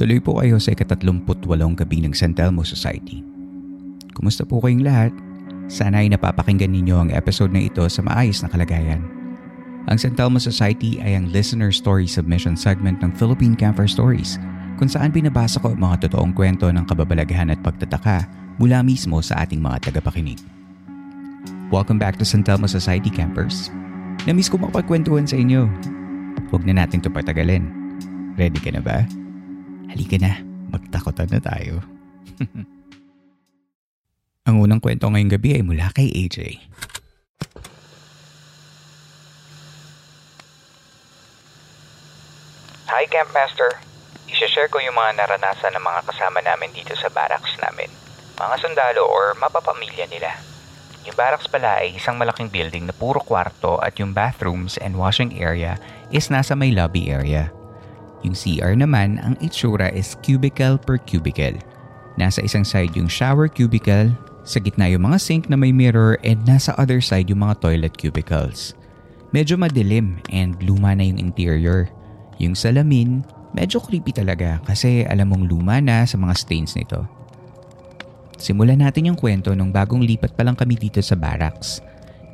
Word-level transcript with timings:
Tuloy 0.00 0.16
po 0.16 0.40
kayo 0.40 0.56
sa 0.56 0.72
ikatatlumputwalong 0.72 1.76
gabi 1.76 2.00
ng 2.00 2.16
San 2.16 2.32
Telmo 2.32 2.64
Society. 2.64 3.20
Kumusta 4.16 4.48
po 4.48 4.56
kayong 4.64 4.80
lahat? 4.80 5.12
Sana 5.68 6.00
ay 6.00 6.08
napapakinggan 6.08 6.72
ninyo 6.72 6.96
ang 6.96 7.10
episode 7.12 7.52
na 7.52 7.68
ito 7.68 7.84
sa 7.84 8.00
maayos 8.00 8.40
na 8.40 8.48
kalagayan. 8.48 9.04
Ang 9.92 10.00
San 10.00 10.16
Telmo 10.16 10.40
Society 10.40 10.96
ay 11.04 11.20
ang 11.20 11.28
listener 11.28 11.68
story 11.68 12.08
submission 12.08 12.56
segment 12.56 13.04
ng 13.04 13.12
Philippine 13.12 13.52
Camper 13.52 13.84
Stories 13.84 14.40
kung 14.80 14.88
saan 14.88 15.12
binabasa 15.12 15.60
ko 15.60 15.76
ang 15.76 15.84
mga 15.84 16.08
totoong 16.08 16.32
kwento 16.32 16.72
ng 16.72 16.88
kababalaghan 16.88 17.52
at 17.52 17.60
pagtataka 17.60 18.24
mula 18.56 18.80
mismo 18.80 19.20
sa 19.20 19.44
ating 19.44 19.60
mga 19.60 19.92
tagapakinig. 19.92 20.40
Welcome 21.68 22.00
back 22.00 22.16
to 22.16 22.24
San 22.24 22.40
Telmo 22.40 22.72
Society 22.72 23.12
Campers. 23.12 23.68
Namiss 24.24 24.48
ko 24.48 24.56
makapagkwentuhan 24.64 25.28
sa 25.28 25.36
inyo. 25.36 25.68
Huwag 26.48 26.64
na 26.64 26.80
natin 26.80 27.04
ito 27.04 27.12
patagalin. 27.12 27.68
Ready 28.40 28.64
ka 28.64 28.72
na 28.72 28.80
ba? 28.80 29.04
Halika 29.90 30.22
na, 30.22 30.38
magtakotan 30.70 31.34
na 31.34 31.42
tayo. 31.42 31.82
Ang 34.48 34.62
unang 34.62 34.78
kwento 34.78 35.10
ngayong 35.10 35.34
gabi 35.34 35.58
ay 35.58 35.62
mula 35.66 35.90
kay 35.90 36.06
AJ. 36.06 36.62
Hi 42.90 43.06
Campmaster, 43.10 43.82
isashare 44.30 44.70
ko 44.70 44.78
yung 44.78 44.94
mga 44.94 45.26
naranasan 45.26 45.74
ng 45.74 45.82
mga 45.82 46.06
kasama 46.06 46.38
namin 46.42 46.70
dito 46.70 46.94
sa 46.94 47.10
barracks 47.10 47.58
namin. 47.58 47.90
Mga 48.38 48.56
sundalo 48.62 49.10
or 49.10 49.34
mapapamilya 49.42 50.06
nila. 50.06 50.38
Yung 51.02 51.18
barracks 51.18 51.50
pala 51.50 51.82
ay 51.82 51.98
isang 51.98 52.14
malaking 52.14 52.50
building 52.50 52.86
na 52.86 52.94
puro 52.94 53.18
kwarto 53.22 53.82
at 53.82 53.98
yung 53.98 54.14
bathrooms 54.14 54.78
and 54.78 54.94
washing 54.94 55.34
area 55.38 55.78
is 56.14 56.30
nasa 56.30 56.54
may 56.54 56.70
lobby 56.70 57.10
area. 57.10 57.50
Yung 58.20 58.36
CR 58.36 58.76
naman, 58.76 59.16
ang 59.24 59.34
itsura 59.40 59.88
is 59.96 60.16
cubicle 60.20 60.76
per 60.76 61.00
cubicle. 61.00 61.56
Nasa 62.20 62.44
isang 62.44 62.66
side 62.66 62.92
yung 62.98 63.08
shower 63.08 63.48
cubicle, 63.48 64.12
sa 64.44 64.58
gitna 64.60 64.88
yung 64.88 65.04
mga 65.04 65.18
sink 65.20 65.48
na 65.48 65.56
may 65.56 65.72
mirror 65.72 66.16
and 66.24 66.40
nasa 66.48 66.72
other 66.80 67.00
side 67.00 67.28
yung 67.28 67.44
mga 67.44 67.60
toilet 67.60 67.94
cubicles. 67.96 68.76
Medyo 69.30 69.54
madilim 69.60 70.18
and 70.34 70.58
luma 70.64 70.96
na 70.96 71.06
yung 71.06 71.20
interior. 71.20 71.86
Yung 72.42 72.56
salamin, 72.56 73.22
medyo 73.54 73.78
creepy 73.78 74.10
talaga 74.10 74.58
kasi 74.66 75.06
alam 75.06 75.30
mong 75.30 75.44
luma 75.46 75.78
na 75.78 76.02
sa 76.02 76.18
mga 76.18 76.34
stains 76.34 76.74
nito. 76.74 77.06
Simulan 78.40 78.80
natin 78.80 79.12
yung 79.12 79.20
kwento 79.20 79.52
nung 79.52 79.70
bagong 79.70 80.00
lipat 80.00 80.32
pa 80.32 80.42
lang 80.42 80.56
kami 80.56 80.74
dito 80.74 80.98
sa 81.04 81.14
barracks. 81.14 81.84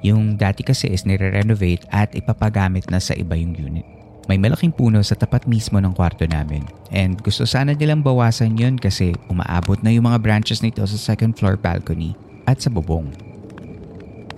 Yung 0.06 0.38
dati 0.38 0.62
kasi 0.62 0.86
is 0.86 1.02
nire-renovate 1.02 1.82
at 1.90 2.14
ipapagamit 2.14 2.86
na 2.86 3.02
sa 3.02 3.12
iba 3.18 3.34
yung 3.34 3.58
unit. 3.58 3.95
May 4.26 4.42
malaking 4.42 4.74
puno 4.74 4.98
sa 5.06 5.14
tapat 5.14 5.46
mismo 5.46 5.78
ng 5.78 5.94
kwarto 5.94 6.26
namin 6.26 6.66
and 6.90 7.22
gusto 7.22 7.46
sana 7.46 7.78
nilang 7.78 8.02
bawasan 8.02 8.58
yun 8.58 8.74
kasi 8.74 9.14
umaabot 9.30 9.78
na 9.86 9.94
yung 9.94 10.10
mga 10.10 10.18
branches 10.18 10.66
nito 10.66 10.82
sa 10.82 10.98
second 10.98 11.38
floor 11.38 11.54
balcony 11.54 12.18
at 12.42 12.58
sa 12.58 12.66
bubong. 12.66 13.06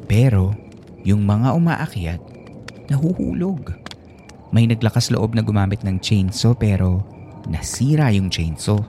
Pero 0.05 0.53
yung 1.09 1.25
mga 1.25 1.57
umaakyat, 1.57 2.21
nahuhulog. 2.93 3.73
May 4.53 4.69
naglakas 4.69 5.09
loob 5.09 5.33
na 5.33 5.41
gumamit 5.41 5.81
ng 5.85 6.01
chainsaw 6.01 6.53
pero 6.53 7.01
nasira 7.49 8.13
yung 8.13 8.29
chainsaw. 8.29 8.81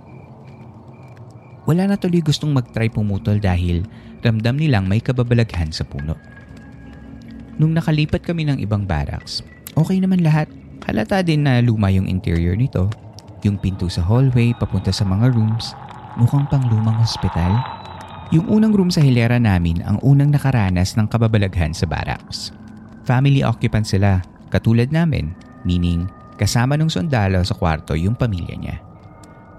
Wala 1.64 1.88
na 1.88 1.96
tuloy 1.96 2.20
gustong 2.20 2.52
mag-try 2.52 2.92
pumutol 2.92 3.40
dahil 3.40 3.88
ramdam 4.20 4.60
nilang 4.60 4.84
may 4.84 5.00
kababalaghan 5.00 5.72
sa 5.72 5.88
puno. 5.88 6.20
Nung 7.56 7.72
nakalipat 7.72 8.24
kami 8.24 8.48
ng 8.48 8.60
ibang 8.64 8.84
barracks, 8.84 9.44
okay 9.80 10.00
naman 10.00 10.24
lahat. 10.24 10.48
Halata 10.86 11.20
din 11.24 11.44
na 11.44 11.60
luma 11.60 11.92
yung 11.92 12.08
interior 12.08 12.56
nito. 12.56 12.88
Yung 13.44 13.56
pinto 13.56 13.88
sa 13.88 14.04
hallway 14.04 14.52
papunta 14.56 14.92
sa 14.92 15.08
mga 15.08 15.32
rooms, 15.32 15.72
mukhang 16.20 16.48
pang 16.52 16.64
lumang 16.68 17.00
hospital. 17.00 17.56
Yung 18.30 18.46
unang 18.52 18.76
room 18.76 18.92
sa 18.94 19.02
hilera 19.02 19.42
namin 19.42 19.82
ang 19.88 19.98
unang 20.06 20.30
nakaranas 20.30 20.94
ng 21.00 21.08
kababalaghan 21.10 21.74
sa 21.74 21.90
barracks. 21.90 22.54
Family 23.08 23.42
occupant 23.42 23.90
sila, 23.90 24.22
katulad 24.54 24.94
namin, 24.94 25.34
meaning 25.66 26.06
kasama 26.38 26.78
ng 26.78 26.92
sundalo 26.94 27.42
sa 27.42 27.58
kwarto 27.58 27.98
yung 27.98 28.14
pamilya 28.14 28.56
niya. 28.60 28.78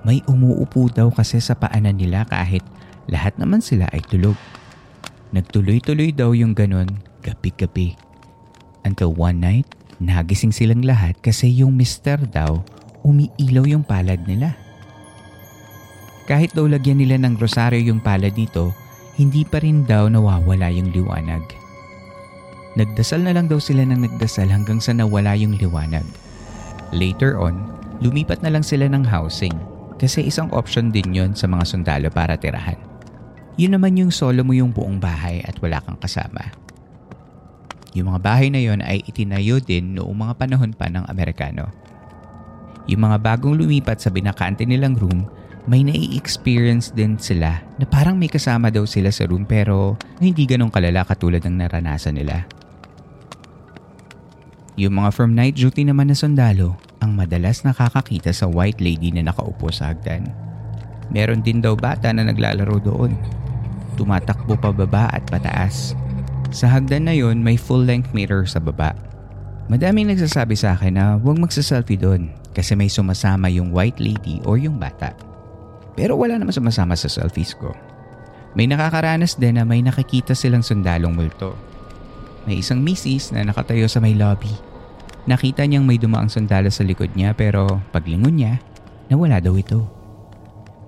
May 0.07 0.25
umuupo 0.25 0.89
daw 0.89 1.13
kasi 1.13 1.43
sa 1.43 1.53
paanan 1.59 1.99
nila 1.99 2.25
kahit 2.25 2.65
lahat 3.11 3.37
naman 3.37 3.61
sila 3.61 3.91
ay 3.93 4.01
tulog. 4.07 4.39
Nagtuloy-tuloy 5.35 6.15
daw 6.15 6.33
yung 6.33 6.57
ganun 6.57 6.89
gabi-gabi. 7.21 7.97
Until 8.87 9.13
one 9.13 9.45
night, 9.45 9.69
nagising 10.01 10.51
silang 10.51 10.81
lahat 10.83 11.21
kasi 11.21 11.53
yung 11.53 11.77
mister 11.77 12.17
daw 12.17 12.65
umiilaw 13.05 13.65
yung 13.69 13.85
palad 13.85 14.21
nila. 14.25 14.57
Kahit 16.25 16.57
daw 16.57 16.65
lagyan 16.65 17.01
nila 17.01 17.21
ng 17.21 17.37
rosaryo 17.37 17.81
yung 17.81 18.01
palad 18.01 18.33
dito, 18.33 18.73
hindi 19.21 19.45
pa 19.45 19.61
rin 19.61 19.85
daw 19.85 20.09
nawawala 20.09 20.73
yung 20.73 20.89
liwanag. 20.95 21.43
Nagdasal 22.79 23.27
na 23.27 23.35
lang 23.35 23.51
daw 23.51 23.59
sila 23.59 23.83
ng 23.83 23.99
nagdasal 23.99 24.47
hanggang 24.47 24.79
sa 24.79 24.95
nawala 24.95 25.35
yung 25.35 25.59
liwanag. 25.59 26.07
Later 26.95 27.37
on, 27.37 27.67
lumipat 27.99 28.41
na 28.47 28.55
lang 28.55 28.63
sila 28.63 28.87
ng 28.87 29.03
housing 29.03 29.53
kasi 29.99 30.25
isang 30.25 30.49
option 30.55 30.95
din 30.95 31.13
yon 31.13 31.37
sa 31.37 31.51
mga 31.51 31.67
sundalo 31.67 32.09
para 32.09 32.39
tirahan. 32.39 32.79
Yun 33.61 33.77
naman 33.77 33.99
yung 33.99 34.15
solo 34.15 34.41
mo 34.47 34.55
yung 34.55 34.73
buong 34.73 35.03
bahay 35.03 35.43
at 35.45 35.59
wala 35.61 35.83
kang 35.83 35.99
kasama. 35.99 36.49
Yung 37.95 38.15
mga 38.15 38.21
bahay 38.23 38.49
na 38.55 38.63
yon 38.63 38.83
ay 38.87 39.03
itinayo 39.03 39.59
din 39.59 39.99
noong 39.99 40.15
mga 40.15 40.35
panahon 40.39 40.73
pa 40.75 40.87
ng 40.87 41.07
Amerikano. 41.11 41.71
Yung 42.87 43.03
mga 43.07 43.19
bagong 43.19 43.59
lumipat 43.59 43.99
sa 43.99 44.15
binakante 44.15 44.63
nilang 44.63 44.95
room, 44.95 45.27
may 45.69 45.85
nai-experience 45.85 46.95
din 46.95 47.21
sila 47.21 47.61
na 47.77 47.85
parang 47.85 48.17
may 48.17 48.31
kasama 48.31 48.73
daw 48.73 48.89
sila 48.89 49.13
sa 49.13 49.29
room 49.29 49.45
pero 49.45 49.99
hindi 50.19 50.49
ganong 50.49 50.73
kalala 50.73 51.05
katulad 51.05 51.43
ng 51.45 51.57
naranasan 51.61 52.17
nila. 52.17 52.49
Yung 54.81 54.97
mga 54.97 55.11
from 55.13 55.37
night 55.37 55.61
duty 55.61 55.85
naman 55.85 56.09
na 56.09 56.17
sundalo 56.17 56.81
ang 57.05 57.13
madalas 57.13 57.67
nakakakita 57.67 58.33
sa 58.33 58.49
white 58.49 58.81
lady 58.81 59.13
na 59.13 59.29
nakaupo 59.29 59.69
sa 59.69 59.93
hagdan. 59.93 60.25
Meron 61.11 61.43
din 61.43 61.59
daw 61.61 61.75
bata 61.75 62.09
na 62.15 62.23
naglalaro 62.23 62.79
doon. 62.81 63.13
Tumatakbo 63.99 64.57
pa 64.57 64.71
baba 64.71 65.11
at 65.11 65.27
pataas. 65.27 65.93
Sa 66.51 66.67
hagdan 66.67 67.07
na 67.07 67.15
yon 67.15 67.47
may 67.47 67.55
full-length 67.55 68.11
mirror 68.11 68.43
sa 68.43 68.59
baba. 68.59 68.91
Madaming 69.71 70.11
nagsasabi 70.11 70.59
sa 70.59 70.75
akin 70.75 70.99
na 70.99 71.15
huwag 71.15 71.39
magsaselfie 71.39 71.95
doon 71.95 72.27
kasi 72.51 72.75
may 72.75 72.91
sumasama 72.91 73.47
yung 73.47 73.71
white 73.71 74.03
lady 74.03 74.43
or 74.43 74.59
yung 74.59 74.75
bata. 74.75 75.15
Pero 75.95 76.19
wala 76.19 76.35
naman 76.35 76.51
sumasama 76.51 76.99
sa 76.99 77.07
selfies 77.07 77.55
ko. 77.55 77.71
May 78.59 78.67
nakakaranas 78.67 79.39
din 79.39 79.63
na 79.63 79.63
may 79.63 79.79
nakikita 79.79 80.35
silang 80.35 80.67
sundalong 80.67 81.15
multo. 81.15 81.55
May 82.51 82.59
isang 82.59 82.83
misis 82.83 83.31
na 83.31 83.47
nakatayo 83.47 83.87
sa 83.87 84.03
may 84.03 84.19
lobby. 84.19 84.51
Nakita 85.31 85.63
niyang 85.63 85.87
may 85.87 86.03
dumaang 86.03 86.27
sundalo 86.27 86.67
sa 86.67 86.83
likod 86.83 87.15
niya 87.15 87.31
pero 87.31 87.79
paglingon 87.95 88.43
niya, 88.43 88.59
nawala 89.07 89.39
daw 89.39 89.55
ito. 89.55 90.00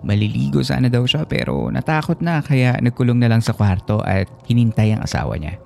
Maliligo 0.02 0.66
sana 0.66 0.90
daw 0.90 1.06
siya 1.06 1.22
pero 1.26 1.70
natakot 1.70 2.18
na 2.18 2.42
kaya 2.42 2.74
nagkulong 2.82 3.22
na 3.22 3.30
lang 3.30 3.42
sa 3.42 3.54
kwarto 3.54 4.02
at 4.02 4.26
hinintay 4.50 4.94
ang 4.94 5.02
asawa 5.06 5.38
niya. 5.38 5.58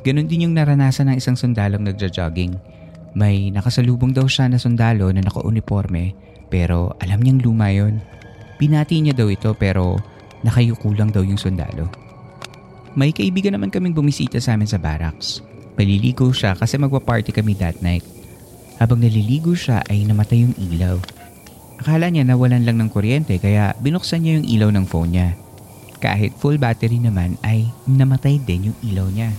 Ganon 0.00 0.24
din 0.24 0.48
yung 0.48 0.54
naranasan 0.56 1.12
ng 1.12 1.16
isang 1.20 1.36
sundalong 1.36 1.84
nagja-jogging. 1.84 2.56
May 3.16 3.52
nakasalubong 3.52 4.16
daw 4.16 4.24
siya 4.24 4.48
na 4.48 4.56
sundalo 4.56 5.12
na 5.12 5.20
naka-uniforme 5.20 6.16
pero 6.48 6.96
alam 7.02 7.20
niyang 7.20 7.42
luma 7.42 7.68
yun. 7.68 8.00
Pinati 8.56 9.02
niya 9.02 9.12
daw 9.12 9.28
ito 9.28 9.52
pero 9.52 10.00
nakayuko 10.40 10.94
lang 10.96 11.12
daw 11.12 11.20
yung 11.20 11.40
sundalo. 11.40 11.90
May 12.96 13.12
kaibigan 13.12 13.52
naman 13.52 13.68
kaming 13.68 13.92
bumisita 13.92 14.40
sa 14.40 14.56
amin 14.56 14.70
sa 14.70 14.80
barracks. 14.80 15.44
Maliligo 15.76 16.32
siya 16.32 16.56
kasi 16.56 16.80
magwa-party 16.80 17.36
kami 17.36 17.52
that 17.60 17.76
night. 17.84 18.06
Habang 18.80 19.00
naliligo 19.04 19.52
siya 19.52 19.84
ay 19.92 20.08
namatay 20.08 20.48
yung 20.48 20.56
ilaw. 20.56 20.96
Akala 21.76 22.08
niya 22.08 22.24
nawalan 22.24 22.64
lang 22.64 22.80
ng 22.80 22.88
kuryente 22.88 23.36
kaya 23.36 23.76
binuksan 23.84 24.24
niya 24.24 24.32
yung 24.40 24.48
ilaw 24.48 24.70
ng 24.72 24.86
phone 24.88 25.12
niya. 25.12 25.28
Kahit 26.00 26.36
full 26.36 26.56
battery 26.56 27.00
naman 27.00 27.36
ay 27.44 27.68
namatay 27.84 28.40
din 28.40 28.72
yung 28.72 28.78
ilaw 28.84 29.08
niya. 29.12 29.32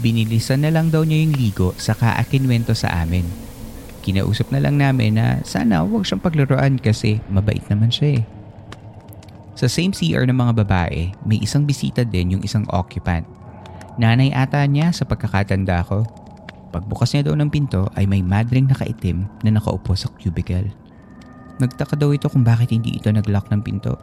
Binilisan 0.00 0.62
na 0.62 0.70
lang 0.70 0.88
daw 0.88 1.02
niya 1.02 1.26
yung 1.26 1.34
ligo 1.34 1.74
saka 1.76 2.16
akinwento 2.16 2.72
sa 2.72 3.02
amin. 3.02 3.26
Kinausap 4.00 4.48
na 4.48 4.62
lang 4.62 4.80
namin 4.80 5.20
na 5.20 5.44
sana 5.44 5.84
huwag 5.84 6.08
siyang 6.08 6.24
paglaruan 6.24 6.80
kasi 6.80 7.20
mabait 7.28 7.62
naman 7.68 7.92
siya 7.92 8.22
eh. 8.22 8.24
Sa 9.60 9.68
same 9.68 9.92
CR 9.92 10.24
ng 10.24 10.38
mga 10.40 10.64
babae, 10.64 11.12
may 11.28 11.36
isang 11.36 11.68
bisita 11.68 12.00
din 12.00 12.38
yung 12.38 12.42
isang 12.46 12.64
occupant. 12.72 13.28
Nanay 14.00 14.32
ata 14.32 14.64
niya 14.64 14.88
sa 14.88 15.04
pagkakatanda 15.04 15.84
ko. 15.84 16.08
Pagbukas 16.72 17.12
niya 17.12 17.28
daw 17.28 17.36
ng 17.36 17.52
pinto 17.52 17.84
ay 17.92 18.08
may 18.08 18.24
madring 18.24 18.64
nakaitim 18.70 19.28
na 19.44 19.52
nakaupo 19.52 19.92
sa 19.92 20.08
cubicle. 20.16 20.72
Nagtaka 21.60 21.92
daw 21.92 22.08
ito 22.16 22.32
kung 22.32 22.40
bakit 22.40 22.72
hindi 22.72 22.96
ito 22.96 23.12
naglock 23.12 23.52
ng 23.52 23.60
pinto. 23.60 24.00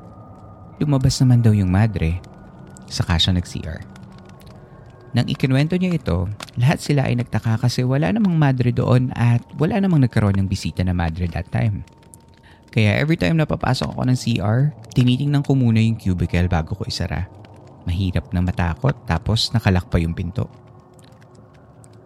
Lumabas 0.78 1.18
naman 1.26 1.42
daw 1.42 1.50
yung 1.58 1.74
madre. 1.74 2.22
Saka 2.86 3.18
siya 3.18 3.34
nag-CR. 3.34 3.82
Nang 5.18 5.26
ikinwento 5.26 5.74
niya 5.74 5.98
ito, 5.98 6.30
lahat 6.62 6.78
sila 6.78 7.10
ay 7.10 7.18
nagtaka 7.18 7.58
kasi 7.58 7.82
wala 7.82 8.14
namang 8.14 8.38
madre 8.38 8.70
doon 8.70 9.10
at 9.18 9.42
wala 9.58 9.82
namang 9.82 10.06
nagkaroon 10.06 10.38
ng 10.38 10.46
bisita 10.46 10.86
na 10.86 10.94
madre 10.94 11.26
that 11.26 11.50
time. 11.50 11.82
Kaya 12.70 13.02
every 13.02 13.18
time 13.18 13.42
na 13.42 13.50
papasok 13.50 13.98
ako 13.98 14.06
ng 14.06 14.18
CR, 14.20 14.60
tinitingnan 14.94 15.42
ko 15.42 15.58
muna 15.58 15.82
yung 15.82 15.98
cubicle 15.98 16.46
bago 16.46 16.78
ko 16.78 16.86
isara. 16.86 17.26
Mahirap 17.90 18.30
na 18.38 18.46
matakot 18.46 18.94
tapos 19.10 19.50
nakalak 19.50 19.90
pa 19.90 19.98
yung 19.98 20.14
pinto. 20.14 20.46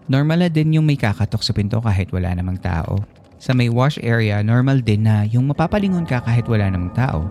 Normal 0.07 0.47
na 0.47 0.49
din 0.51 0.79
yung 0.79 0.87
may 0.87 0.95
kakatok 0.95 1.43
sa 1.43 1.51
pinto 1.51 1.83
kahit 1.83 2.07
wala 2.15 2.31
namang 2.31 2.63
tao. 2.63 3.03
Sa 3.41 3.57
may 3.57 3.73
wash 3.73 3.97
area, 4.05 4.45
normal 4.45 4.85
din 4.85 5.09
na 5.09 5.25
yung 5.25 5.49
mapapalingon 5.49 6.05
ka 6.05 6.21
kahit 6.21 6.45
wala 6.45 6.69
namang 6.69 6.93
tao. 6.93 7.25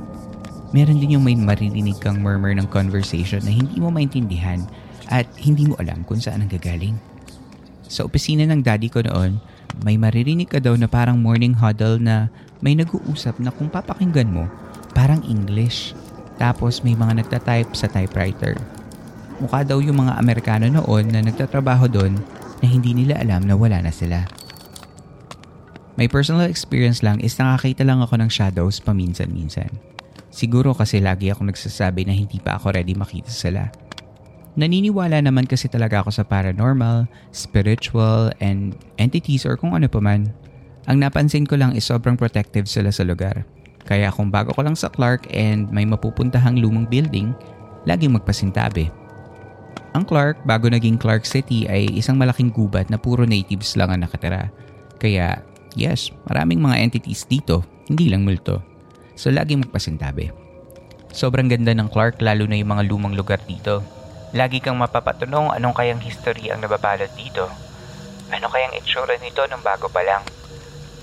Meron 0.74 0.98
din 0.98 1.14
yung 1.14 1.22
may 1.22 1.38
maririnig 1.38 2.02
kang 2.02 2.18
murmur 2.18 2.50
ng 2.50 2.66
conversation 2.66 3.38
na 3.46 3.54
hindi 3.54 3.78
mo 3.78 3.94
maintindihan 3.94 4.66
at 5.06 5.30
hindi 5.38 5.70
mo 5.70 5.78
alam 5.78 6.02
kung 6.02 6.18
saan 6.18 6.42
ang 6.42 6.50
gagaling. 6.50 6.98
Sa 7.86 8.02
opisina 8.02 8.42
ng 8.42 8.58
daddy 8.58 8.90
ko 8.90 9.06
noon, 9.06 9.38
may 9.86 9.94
maririnig 9.94 10.50
ka 10.50 10.58
daw 10.58 10.74
na 10.74 10.90
parang 10.90 11.22
morning 11.22 11.54
huddle 11.54 12.02
na 12.02 12.26
may 12.58 12.74
nag-uusap 12.74 13.38
na 13.38 13.54
kung 13.54 13.70
papakinggan 13.70 14.34
mo, 14.34 14.50
parang 14.98 15.22
English. 15.22 15.94
Tapos 16.42 16.82
may 16.82 16.98
mga 16.98 17.22
nagtatype 17.22 17.70
sa 17.78 17.86
typewriter. 17.86 18.58
Mukha 19.38 19.62
daw 19.62 19.78
yung 19.78 20.02
mga 20.02 20.18
Amerikano 20.18 20.66
noon 20.66 21.06
na 21.14 21.22
nagtatrabaho 21.22 21.86
doon 21.86 22.18
na 22.58 22.66
hindi 22.66 22.98
nila 22.98 23.14
alam 23.22 23.46
na 23.46 23.54
wala 23.54 23.78
na 23.78 23.94
sila. 23.94 24.39
My 26.00 26.08
personal 26.08 26.48
experience 26.48 27.04
lang 27.04 27.20
is 27.20 27.36
nakakita 27.36 27.84
lang 27.84 28.00
ako 28.00 28.16
ng 28.16 28.32
shadows 28.32 28.80
paminsan-minsan. 28.80 29.68
Siguro 30.32 30.72
kasi 30.72 30.96
lagi 30.96 31.28
ako 31.28 31.52
nagsasabi 31.52 32.08
na 32.08 32.16
hindi 32.16 32.40
pa 32.40 32.56
ako 32.56 32.72
ready 32.72 32.96
makita 32.96 33.28
sila. 33.28 33.68
Naniniwala 34.56 35.20
naman 35.20 35.44
kasi 35.44 35.68
talaga 35.68 36.00
ako 36.00 36.08
sa 36.08 36.24
paranormal, 36.24 37.04
spiritual, 37.36 38.32
and 38.40 38.80
entities 38.96 39.44
or 39.44 39.60
kung 39.60 39.76
ano 39.76 39.92
pa 39.92 40.00
man. 40.00 40.32
Ang 40.88 41.04
napansin 41.04 41.44
ko 41.44 41.60
lang 41.60 41.76
is 41.76 41.84
sobrang 41.84 42.16
protective 42.16 42.64
sila 42.64 42.88
sa 42.88 43.04
lugar. 43.04 43.44
Kaya 43.84 44.08
kung 44.08 44.32
bago 44.32 44.56
ko 44.56 44.64
lang 44.64 44.80
sa 44.80 44.88
Clark 44.88 45.28
and 45.36 45.68
may 45.68 45.84
mapupuntahang 45.84 46.56
lumang 46.64 46.88
building, 46.88 47.36
laging 47.84 48.16
magpasintabi. 48.16 48.88
Ang 49.92 50.08
Clark, 50.08 50.48
bago 50.48 50.72
naging 50.72 50.96
Clark 50.96 51.28
City 51.28 51.68
ay 51.68 51.92
isang 51.92 52.16
malaking 52.16 52.48
gubat 52.48 52.88
na 52.88 52.96
puro 52.96 53.28
natives 53.28 53.76
lang 53.76 53.92
ang 53.92 54.00
nakatira. 54.08 54.48
Kaya 54.96 55.44
yes, 55.74 56.10
maraming 56.26 56.62
mga 56.62 56.80
entities 56.80 57.26
dito, 57.26 57.66
hindi 57.90 58.10
lang 58.10 58.26
multo. 58.26 58.62
So 59.18 59.28
laging 59.28 59.68
magpasintabi. 59.68 60.32
Sobrang 61.10 61.50
ganda 61.50 61.74
ng 61.74 61.90
Clark 61.90 62.22
lalo 62.22 62.46
na 62.46 62.56
yung 62.56 62.70
mga 62.70 62.86
lumang 62.86 63.18
lugar 63.18 63.42
dito. 63.44 63.82
Lagi 64.30 64.62
kang 64.62 64.78
mapapatunong 64.78 65.50
anong 65.50 65.74
kayang 65.74 65.98
history 65.98 66.54
ang 66.54 66.62
nababalot 66.62 67.10
dito. 67.18 67.50
Ano 68.30 68.46
kayang 68.46 68.78
itsura 68.78 69.18
nito 69.18 69.42
nung 69.50 69.60
bago 69.60 69.90
pa 69.90 70.06
lang. 70.06 70.22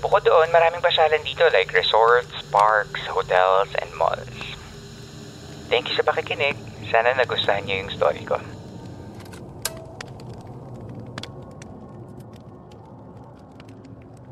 Bukod 0.00 0.24
doon, 0.24 0.48
maraming 0.48 0.80
pasyalan 0.80 1.20
dito 1.20 1.44
like 1.52 1.68
resorts, 1.76 2.32
parks, 2.48 3.04
hotels, 3.10 3.68
and 3.84 3.90
malls. 4.00 4.56
Thank 5.68 5.92
you 5.92 5.94
sa 6.00 6.06
pakikinig. 6.08 6.56
Sana 6.88 7.12
nagustuhan 7.12 7.68
niyo 7.68 7.84
yung 7.84 7.92
story 7.92 8.24
ko. 8.24 8.40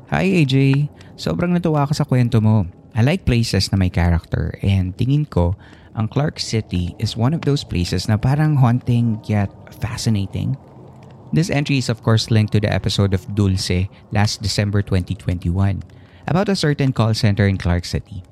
Hi 0.06 0.22
AJ, 0.22 0.86
sobrang 1.18 1.50
natuwa 1.50 1.82
ako 1.82 1.98
sa 1.98 2.06
kwento 2.06 2.38
mo. 2.38 2.62
I 2.94 3.02
like 3.02 3.26
places 3.26 3.74
na 3.74 3.76
may 3.82 3.90
character 3.90 4.54
and 4.62 4.94
tingin 4.94 5.26
ko 5.26 5.58
ang 5.98 6.06
Clark 6.06 6.38
City 6.38 6.94
is 7.02 7.18
one 7.18 7.34
of 7.34 7.42
those 7.42 7.66
places 7.66 8.06
na 8.06 8.14
parang 8.14 8.54
haunting 8.54 9.18
yet 9.26 9.50
fascinating. 9.82 10.54
This 11.34 11.50
entry 11.50 11.82
is 11.82 11.90
of 11.90 12.06
course 12.06 12.30
linked 12.30 12.54
to 12.54 12.62
the 12.62 12.70
episode 12.70 13.18
of 13.18 13.26
Dulce 13.34 13.90
last 14.14 14.46
December 14.46 14.78
2021 14.78 15.50
about 16.30 16.46
a 16.46 16.54
certain 16.54 16.94
call 16.94 17.10
center 17.10 17.50
in 17.50 17.58
Clark 17.58 17.82
City. 17.82 18.22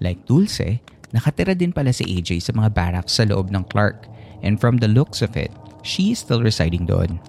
Like 0.00 0.24
Dulce, 0.24 0.80
nakatira 1.12 1.52
din 1.52 1.76
pala 1.76 1.92
si 1.92 2.08
AJ 2.08 2.48
sa 2.48 2.56
mga 2.56 2.72
barracks 2.72 3.20
sa 3.20 3.28
loob 3.28 3.52
ng 3.52 3.68
Clark 3.68 4.08
and 4.40 4.56
from 4.56 4.80
the 4.80 4.88
looks 4.88 5.20
of 5.20 5.36
it, 5.36 5.52
she 5.84 6.16
is 6.16 6.24
still 6.24 6.40
residing 6.40 6.88
doon. 6.88 7.20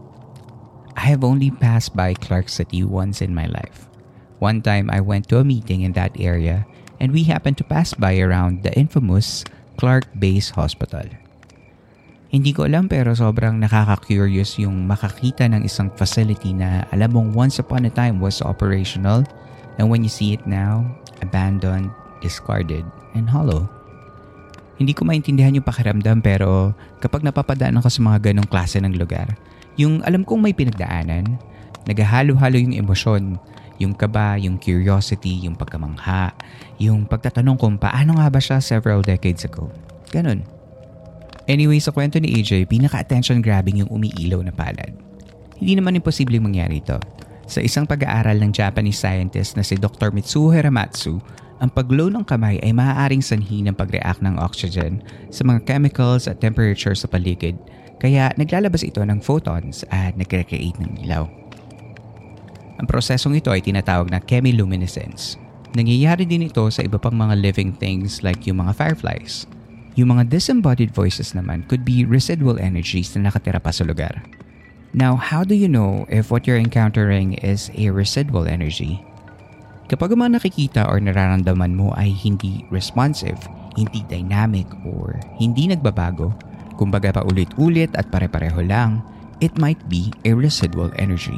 I 0.95 1.07
have 1.07 1.23
only 1.23 1.51
passed 1.51 1.95
by 1.95 2.13
Clark 2.13 2.49
City 2.49 2.83
once 2.83 3.21
in 3.23 3.31
my 3.31 3.47
life. 3.47 3.87
One 4.41 4.59
time 4.59 4.89
I 4.91 4.99
went 4.99 5.29
to 5.29 5.39
a 5.39 5.47
meeting 5.47 5.81
in 5.81 5.93
that 5.93 6.11
area 6.19 6.65
and 6.99 7.13
we 7.13 7.23
happened 7.23 7.57
to 7.61 7.67
pass 7.67 7.93
by 7.93 8.19
around 8.19 8.63
the 8.63 8.73
infamous 8.75 9.45
Clark 9.77 10.09
Base 10.19 10.51
Hospital. 10.53 11.07
Hindi 12.31 12.55
ko 12.55 12.63
alam 12.63 12.87
pero 12.87 13.11
sobrang 13.11 13.59
nakaka-curious 13.59 14.55
yung 14.63 14.87
makakita 14.87 15.51
ng 15.51 15.67
isang 15.67 15.91
facility 15.91 16.55
na 16.55 16.87
alam 16.95 17.11
mong 17.11 17.29
once 17.35 17.59
upon 17.59 17.83
a 17.83 17.91
time 17.91 18.23
was 18.23 18.39
operational 18.39 19.27
and 19.75 19.91
when 19.91 19.99
you 19.99 20.11
see 20.11 20.31
it 20.31 20.43
now, 20.47 20.87
abandoned, 21.19 21.91
discarded, 22.23 22.87
and 23.19 23.27
hollow. 23.27 23.67
Hindi 24.79 24.95
ko 24.95 25.03
maintindihan 25.05 25.53
yung 25.53 25.67
pakiramdam 25.67 26.23
pero 26.23 26.73
kapag 27.03 27.21
napapadaan 27.21 27.77
ako 27.83 27.91
sa 27.91 28.01
mga 28.01 28.31
ganong 28.31 28.49
klase 28.49 28.79
ng 28.79 28.95
lugar, 28.95 29.37
yung 29.81 30.05
alam 30.05 30.21
kong 30.21 30.45
may 30.45 30.53
pinagdaanan, 30.53 31.25
naghahalo-halo 31.89 32.61
yung 32.61 32.77
emosyon, 32.77 33.41
yung 33.81 33.97
kaba, 33.97 34.37
yung 34.37 34.61
curiosity, 34.61 35.41
yung 35.41 35.57
pagkamangha, 35.57 36.37
yung 36.77 37.09
pagtatanong 37.09 37.57
kung 37.57 37.75
paano 37.81 38.21
nga 38.21 38.29
ba 38.29 38.37
siya 38.37 38.61
several 38.61 39.01
decades 39.01 39.41
ago. 39.41 39.73
Ganon. 40.13 40.45
Anyway, 41.49 41.81
sa 41.81 41.89
kwento 41.89 42.21
ni 42.21 42.29
AJ, 42.37 42.69
pinaka-attention 42.69 43.41
grabbing 43.41 43.81
yung 43.81 43.89
umiilaw 43.89 44.45
na 44.45 44.53
palad. 44.53 44.93
Hindi 45.57 45.73
naman 45.81 45.97
imposibleng 45.97 46.45
mangyari 46.45 46.77
ito. 46.77 47.01
Sa 47.49 47.59
isang 47.59 47.89
pag-aaral 47.89 48.37
ng 48.37 48.53
Japanese 48.53 49.01
scientist 49.01 49.57
na 49.57 49.65
si 49.65 49.75
Dr. 49.75 50.13
Mitsuo 50.13 50.53
Hiramatsu, 50.53 51.17
ang 51.61 51.69
pag-glow 51.73 52.09
ng 52.13 52.25
kamay 52.25 52.61
ay 52.61 52.73
maaaring 52.73 53.21
sanhi 53.21 53.65
ng 53.65 53.73
pag-react 53.73 54.21
ng 54.21 54.37
oxygen 54.41 55.01
sa 55.33 55.45
mga 55.45 55.65
chemicals 55.65 56.29
at 56.29 56.41
temperature 56.41 56.93
sa 56.93 57.09
paligid 57.09 57.57
kaya 58.01 58.33
naglalabas 58.33 58.81
ito 58.81 59.05
ng 59.05 59.21
photons 59.21 59.85
at 59.93 60.17
nagre-create 60.17 60.81
ng 60.81 61.05
ilaw. 61.05 61.29
Ang 62.81 62.89
prosesong 62.89 63.37
ito 63.37 63.53
ay 63.53 63.61
tinatawag 63.61 64.09
na 64.09 64.17
chemiluminescence. 64.17 65.37
Nangyayari 65.77 66.25
din 66.25 66.49
ito 66.49 66.65
sa 66.73 66.81
iba 66.81 66.97
pang 66.97 67.13
mga 67.13 67.37
living 67.37 67.77
things 67.77 68.25
like 68.25 68.49
yung 68.49 68.57
mga 68.57 68.73
fireflies. 68.73 69.45
Yung 69.93 70.17
mga 70.17 70.33
disembodied 70.33 70.89
voices 70.89 71.37
naman 71.37 71.61
could 71.69 71.85
be 71.85 72.01
residual 72.01 72.57
energies 72.57 73.13
na 73.13 73.29
nakatira 73.29 73.61
pa 73.61 73.69
sa 73.69 73.85
lugar. 73.85 74.25
Now, 74.97 75.13
how 75.13 75.45
do 75.45 75.53
you 75.53 75.69
know 75.69 76.09
if 76.09 76.33
what 76.33 76.49
you're 76.49 76.59
encountering 76.59 77.37
is 77.39 77.69
a 77.77 77.93
residual 77.93 78.49
energy? 78.49 78.99
Kapag 79.87 80.15
ang 80.15 80.25
mga 80.25 80.41
nakikita 80.41 80.81
or 80.89 80.97
nararamdaman 80.97 81.77
mo 81.77 81.93
ay 81.95 82.11
hindi 82.11 82.65
responsive, 82.73 83.37
hindi 83.75 84.03
dynamic, 84.07 84.67
or 84.83 85.19
hindi 85.39 85.67
nagbabago, 85.67 86.31
kumbaga 86.81 87.13
pa 87.13 87.21
ulit-ulit 87.29 87.93
at 87.93 88.09
pare-pareho 88.09 88.65
lang, 88.65 89.05
it 89.37 89.53
might 89.61 89.77
be 89.85 90.09
a 90.25 90.33
residual 90.33 90.89
energy. 90.97 91.37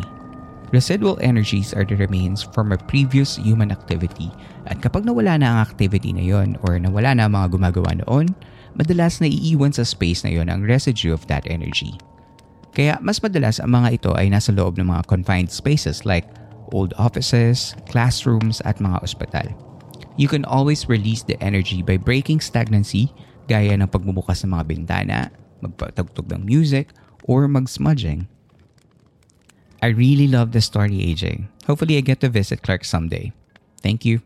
Residual 0.71 1.19
energies 1.19 1.75
are 1.75 1.83
the 1.83 1.99
remains 1.99 2.41
from 2.41 2.71
a 2.71 2.79
previous 2.87 3.35
human 3.35 3.69
activity 3.69 4.31
at 4.71 4.79
kapag 4.79 5.03
nawala 5.03 5.35
na 5.35 5.47
ang 5.51 5.59
activity 5.59 6.15
na 6.15 6.23
yon 6.23 6.55
or 6.63 6.79
nawala 6.79 7.11
na 7.11 7.27
ang 7.27 7.35
mga 7.35 7.51
gumagawa 7.51 7.91
noon, 7.99 8.31
madalas 8.73 9.19
na 9.19 9.27
iiwan 9.27 9.75
sa 9.75 9.83
space 9.83 10.23
na 10.23 10.31
yon 10.31 10.47
ang 10.47 10.63
residue 10.63 11.13
of 11.13 11.27
that 11.27 11.43
energy. 11.51 11.93
Kaya 12.73 12.97
mas 13.05 13.21
madalas 13.21 13.61
ang 13.61 13.75
mga 13.75 14.01
ito 14.01 14.11
ay 14.17 14.33
nasa 14.33 14.49
loob 14.49 14.81
ng 14.81 14.89
mga 14.89 15.05
confined 15.05 15.53
spaces 15.53 16.09
like 16.09 16.25
old 16.73 16.95
offices, 16.97 17.77
classrooms 17.85 18.65
at 18.65 18.81
mga 18.81 18.97
ospital. 19.05 19.45
You 20.17 20.25
can 20.25 20.41
always 20.45 20.89
release 20.89 21.21
the 21.21 21.37
energy 21.37 21.85
by 21.85 22.01
breaking 22.01 22.41
stagnancy 22.41 23.13
gaya 23.45 23.75
ng 23.77 23.89
pagbubukas 23.89 24.43
ng 24.43 24.51
mga 24.55 24.65
bintana, 24.67 25.17
magpatugtog 25.63 26.27
ng 26.33 26.43
music, 26.43 26.91
or 27.23 27.47
mag-smudging. 27.47 28.27
I 29.83 29.91
really 29.91 30.31
love 30.31 30.55
the 30.55 30.63
story, 30.63 31.03
AJ. 31.11 31.47
Hopefully 31.67 31.99
I 31.99 32.03
get 32.03 32.23
to 32.23 32.31
visit 32.31 32.63
Clark 32.63 32.87
someday. 32.87 33.35
Thank 33.83 34.07
you. 34.07 34.23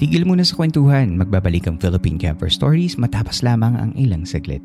Tigil 0.00 0.24
muna 0.24 0.46
sa 0.48 0.56
kwentuhan, 0.56 1.12
magbabalik 1.20 1.68
ang 1.68 1.76
Philippine 1.76 2.16
Camper 2.16 2.48
Stories 2.48 2.96
matapos 2.96 3.44
lamang 3.44 3.76
ang 3.76 3.92
ilang 4.00 4.24
saglit. 4.24 4.64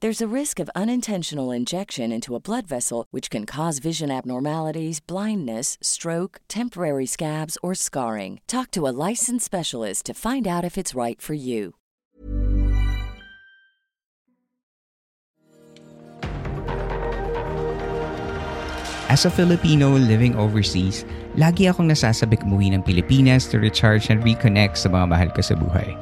There's 0.00 0.24
a 0.24 0.32
risk 0.32 0.56
of 0.56 0.72
unintentional 0.72 1.52
injection 1.52 2.08
into 2.08 2.32
a 2.32 2.40
blood 2.40 2.64
vessel, 2.64 3.04
which 3.12 3.28
can 3.28 3.44
cause 3.44 3.84
vision 3.84 4.08
abnormalities, 4.08 4.96
blindness, 4.96 5.76
stroke, 5.84 6.40
temporary 6.48 7.04
scabs, 7.04 7.58
or 7.60 7.76
scarring. 7.76 8.40
Talk 8.48 8.72
to 8.72 8.88
a 8.88 8.96
licensed 8.96 9.44
specialist 9.44 10.08
to 10.08 10.16
find 10.16 10.48
out 10.48 10.64
if 10.64 10.80
it's 10.80 10.96
right 10.96 11.20
for 11.20 11.36
you. 11.36 11.76
As 19.12 19.28
a 19.28 19.30
Filipino 19.30 20.00
living 20.00 20.32
overseas, 20.32 21.04
lagi 21.36 21.68
akong 21.68 21.92
nasasabik 21.92 22.40
umuwi 22.48 22.72
ng 22.72 22.80
Pilipinas 22.88 23.52
to 23.52 23.60
recharge 23.60 24.08
and 24.08 24.24
reconnect 24.24 24.80
sa 24.80 24.88
mga 24.88 25.04
mahal 25.12 25.28
ko 25.28 25.44
sa 25.44 25.60
buhay. 25.60 25.92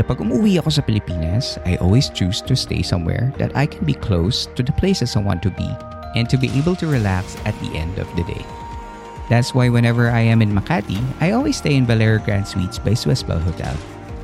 Kapag 0.00 0.24
umuwi 0.24 0.56
ako 0.56 0.72
sa 0.72 0.80
Pilipinas, 0.80 1.60
I 1.68 1.76
always 1.76 2.08
choose 2.08 2.40
to 2.48 2.56
stay 2.56 2.80
somewhere 2.80 3.36
that 3.36 3.52
I 3.52 3.68
can 3.68 3.84
be 3.84 3.92
close 3.92 4.48
to 4.56 4.64
the 4.64 4.72
places 4.80 5.12
I 5.12 5.20
want 5.20 5.44
to 5.44 5.52
be 5.52 5.68
and 6.16 6.24
to 6.32 6.40
be 6.40 6.48
able 6.56 6.72
to 6.80 6.88
relax 6.88 7.36
at 7.44 7.52
the 7.60 7.76
end 7.76 8.00
of 8.00 8.08
the 8.16 8.24
day. 8.24 8.40
That's 9.28 9.52
why 9.52 9.68
whenever 9.68 10.08
I 10.08 10.24
am 10.24 10.40
in 10.40 10.56
Makati, 10.56 10.96
I 11.20 11.36
always 11.36 11.60
stay 11.60 11.76
in 11.76 11.84
Valera 11.84 12.16
Grand 12.16 12.48
Suites 12.48 12.80
by 12.80 12.96
Swissbell 12.96 13.44
Hotel. 13.44 13.76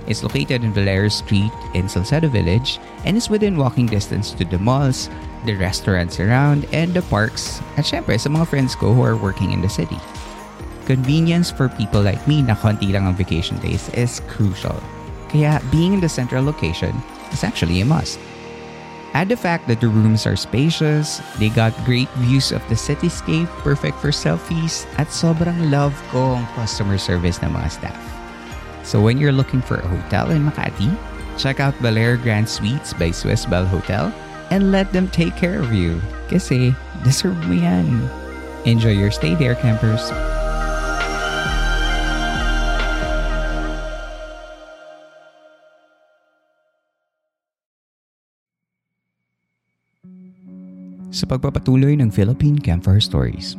It's 0.09 0.25
located 0.25 0.65
in 0.65 0.73
Valera 0.73 1.13
Street 1.13 1.53
in 1.77 1.93
Salcedo 1.93 2.33
Village 2.33 2.81
and 3.05 3.13
is 3.13 3.29
within 3.29 3.61
walking 3.61 3.85
distance 3.85 4.33
to 4.41 4.49
the 4.49 4.57
malls, 4.57 5.13
the 5.45 5.61
restaurants 5.61 6.17
around, 6.17 6.65
and 6.73 6.97
the 6.97 7.05
parks, 7.13 7.61
at 7.77 7.85
syempre 7.85 8.17
sa 8.17 8.33
mga 8.33 8.49
friends 8.49 8.73
ko 8.73 8.97
who 8.97 9.05
are 9.05 9.21
working 9.21 9.53
in 9.53 9.61
the 9.61 9.69
city. 9.69 10.01
Convenience 10.89 11.53
for 11.53 11.69
people 11.69 12.01
like 12.01 12.25
me 12.25 12.41
na 12.41 12.57
konti 12.57 12.97
lang 12.97 13.05
ang 13.05 13.13
vacation 13.13 13.61
days 13.61 13.93
is 13.93 14.25
crucial. 14.25 14.81
Kaya 15.29 15.61
being 15.71 15.95
in 15.95 16.01
the 16.01 16.09
central 16.09 16.45
location 16.45 16.95
is 17.33 17.43
actually 17.43 17.81
a 17.81 17.85
must. 17.85 18.19
Add 19.17 19.33
the 19.33 19.37
fact 19.37 19.67
that 19.69 19.81
the 19.81 19.89
rooms 19.89 20.27
are 20.27 20.37
spacious, 20.37 21.25
they 21.39 21.49
got 21.49 21.73
great 21.89 22.11
views 22.21 22.53
of 22.53 22.61
the 22.69 22.77
cityscape, 22.77 23.49
perfect 23.65 23.97
for 23.97 24.13
selfies, 24.13 24.85
at 25.01 25.09
sobrang 25.09 25.73
love 25.73 25.97
ko 26.13 26.37
ang 26.37 26.45
customer 26.53 27.01
service 27.01 27.41
ng 27.41 27.49
mga 27.49 27.71
staff. 27.81 28.03
So 28.85 29.01
when 29.01 29.17
you're 29.17 29.33
looking 29.33 29.65
for 29.65 29.81
a 29.81 29.89
hotel 29.89 30.31
in 30.31 30.45
Makati, 30.45 30.93
check 31.41 31.65
out 31.65 31.75
Belair 31.81 32.21
Grand 32.21 32.45
Suites 32.45 32.93
by 32.93 33.11
Swiss 33.11 33.49
Bell 33.49 33.65
Hotel 33.65 34.13
and 34.53 34.71
let 34.71 34.93
them 34.93 35.09
take 35.09 35.35
care 35.35 35.59
of 35.59 35.73
you. 35.73 35.97
Kasi 36.29 36.77
deserve 37.01 37.41
mo 37.49 37.57
yan. 37.57 37.89
Enjoy 38.69 38.93
your 38.93 39.11
stay 39.11 39.35
there, 39.35 39.57
campers. 39.57 40.13
Sa 51.17 51.25
pagpapatuloy 51.25 51.97
ng 51.97 52.13
Philippine 52.13 52.61
Campfire 52.61 53.01
Stories. 53.01 53.57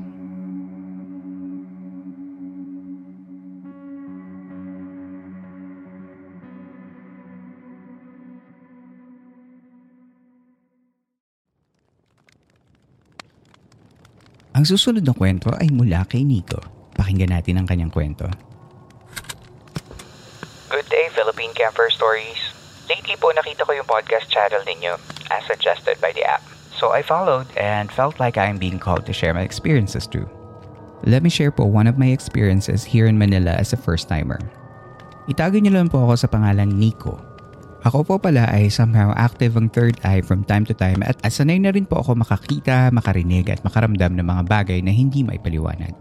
Ang 14.54 14.66
susunod 14.70 15.02
na 15.02 15.18
kwento 15.18 15.50
ay 15.58 15.74
mula 15.74 16.06
kay 16.06 16.22
Nico. 16.22 16.62
Pakinggan 16.94 17.34
natin 17.34 17.58
ang 17.58 17.66
kanyang 17.66 17.90
kwento. 17.90 18.30
Good 20.70 20.86
day, 20.94 21.10
Philippine 21.10 21.58
Camper 21.58 21.90
Stories. 21.90 22.54
Lately 22.86 23.18
po 23.18 23.34
nakita 23.34 23.66
ko 23.66 23.74
yung 23.74 23.90
podcast 23.90 24.30
channel 24.30 24.62
ninyo 24.62 24.94
as 25.34 25.42
suggested 25.50 25.98
by 25.98 26.14
the 26.14 26.22
app. 26.22 26.57
So 26.78 26.94
I 26.94 27.02
followed 27.02 27.50
and 27.58 27.90
felt 27.90 28.22
like 28.22 28.38
I'm 28.38 28.62
being 28.62 28.78
called 28.78 29.10
to 29.10 29.14
share 29.14 29.34
my 29.34 29.42
experiences 29.42 30.06
too. 30.06 30.30
Let 31.10 31.26
me 31.26 31.30
share 31.34 31.50
po 31.50 31.66
one 31.66 31.90
of 31.90 31.98
my 31.98 32.14
experiences 32.14 32.86
here 32.86 33.10
in 33.10 33.18
Manila 33.18 33.58
as 33.58 33.74
a 33.74 33.82
first-timer. 33.82 34.38
Itago 35.26 35.58
niyo 35.58 35.74
lang 35.74 35.90
po 35.90 36.06
ako 36.06 36.14
sa 36.22 36.30
pangalan 36.30 36.78
Nico. 36.78 37.18
Ako 37.82 38.06
po 38.06 38.22
pala 38.22 38.46
ay 38.54 38.70
somehow 38.70 39.10
active 39.18 39.58
ang 39.58 39.74
third 39.74 39.98
eye 40.06 40.22
from 40.22 40.46
time 40.46 40.70
to 40.70 40.78
time 40.78 41.02
at 41.02 41.18
sanay 41.34 41.58
na 41.58 41.74
rin 41.74 41.90
po 41.90 41.98
ako 42.02 42.14
makakita, 42.14 42.94
makarinig 42.94 43.50
at 43.50 43.62
makaramdam 43.66 44.14
ng 44.14 44.26
mga 44.26 44.44
bagay 44.46 44.80
na 44.86 44.94
hindi 44.94 45.26
may 45.26 45.42
paliwanag. 45.42 45.94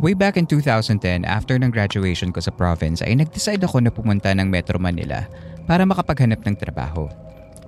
Way 0.00 0.16
back 0.16 0.40
in 0.40 0.48
2010, 0.48 1.28
after 1.28 1.60
ng 1.60 1.68
graduation 1.68 2.32
ko 2.32 2.40
sa 2.40 2.50
province 2.50 3.04
ay 3.04 3.20
nag-decide 3.20 3.62
ako 3.62 3.84
na 3.84 3.92
pumunta 3.92 4.32
ng 4.32 4.48
Metro 4.48 4.80
Manila 4.80 5.28
para 5.68 5.84
makapaghanap 5.84 6.40
ng 6.40 6.56
trabaho. 6.56 7.06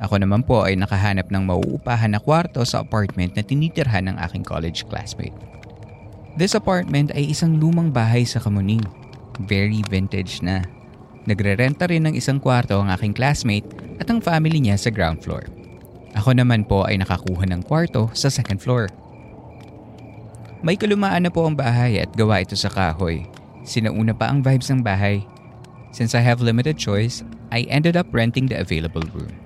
Ako 0.04 0.20
naman 0.20 0.44
po 0.44 0.68
ay 0.68 0.76
nakahanap 0.76 1.32
ng 1.32 1.48
mauupahan 1.48 2.12
na 2.12 2.20
kwarto 2.20 2.60
sa 2.68 2.84
apartment 2.84 3.32
na 3.32 3.40
tinitirhan 3.40 4.12
ng 4.12 4.16
aking 4.20 4.44
college 4.44 4.84
classmate. 4.92 5.32
This 6.36 6.52
apartment 6.52 7.08
ay 7.16 7.32
isang 7.32 7.56
lumang 7.56 7.88
bahay 7.88 8.28
sa 8.28 8.36
Kamuning. 8.36 8.84
Very 9.48 9.80
vintage 9.88 10.44
na. 10.44 10.60
Nagre-renta 11.24 11.88
rin 11.88 12.04
ng 12.04 12.14
isang 12.20 12.36
kwarto 12.36 12.76
ang 12.76 12.92
aking 12.92 13.16
classmate 13.16 13.64
at 13.96 14.04
ang 14.12 14.20
family 14.20 14.60
niya 14.60 14.76
sa 14.76 14.92
ground 14.92 15.24
floor. 15.24 15.48
Ako 16.12 16.36
naman 16.36 16.68
po 16.68 16.84
ay 16.84 17.00
nakakuha 17.00 17.48
ng 17.48 17.64
kwarto 17.64 18.12
sa 18.12 18.28
second 18.28 18.60
floor. 18.60 18.92
May 20.60 20.76
kalumaan 20.76 21.24
na 21.24 21.32
po 21.32 21.48
ang 21.48 21.56
bahay 21.56 21.96
at 21.96 22.12
gawa 22.12 22.44
ito 22.44 22.56
sa 22.60 22.68
kahoy. 22.68 23.24
Sinauna 23.64 24.12
pa 24.12 24.28
ang 24.28 24.44
vibes 24.44 24.68
ng 24.68 24.84
bahay. 24.84 25.24
Since 25.96 26.12
I 26.12 26.20
have 26.20 26.44
limited 26.44 26.76
choice, 26.76 27.24
I 27.48 27.64
ended 27.72 27.96
up 27.96 28.12
renting 28.12 28.52
the 28.52 28.60
available 28.60 29.04
room. 29.16 29.43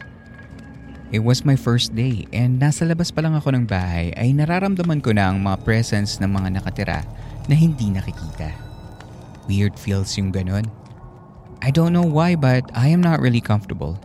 It 1.09 1.25
was 1.25 1.41
my 1.41 1.57
first 1.57 1.97
day 1.97 2.29
and 2.37 2.61
nasa 2.61 2.85
labas 2.85 3.09
pa 3.09 3.25
lang 3.25 3.33
ako 3.33 3.57
ng 3.57 3.65
bahay 3.65 4.13
ay 4.13 4.37
nararamdaman 4.37 5.01
ko 5.01 5.17
na 5.17 5.33
ang 5.33 5.41
mga 5.41 5.65
presence 5.65 6.21
ng 6.21 6.29
mga 6.29 6.61
nakatira 6.61 7.01
na 7.49 7.57
hindi 7.57 7.89
nakikita. 7.89 8.53
Weird 9.49 9.81
feels 9.81 10.13
yung 10.21 10.37
ganun. 10.37 10.69
I 11.65 11.73
don't 11.73 11.97
know 11.97 12.05
why 12.05 12.37
but 12.37 12.69
I 12.77 12.93
am 12.93 13.01
not 13.01 13.25
really 13.25 13.41
comfortable. 13.41 13.97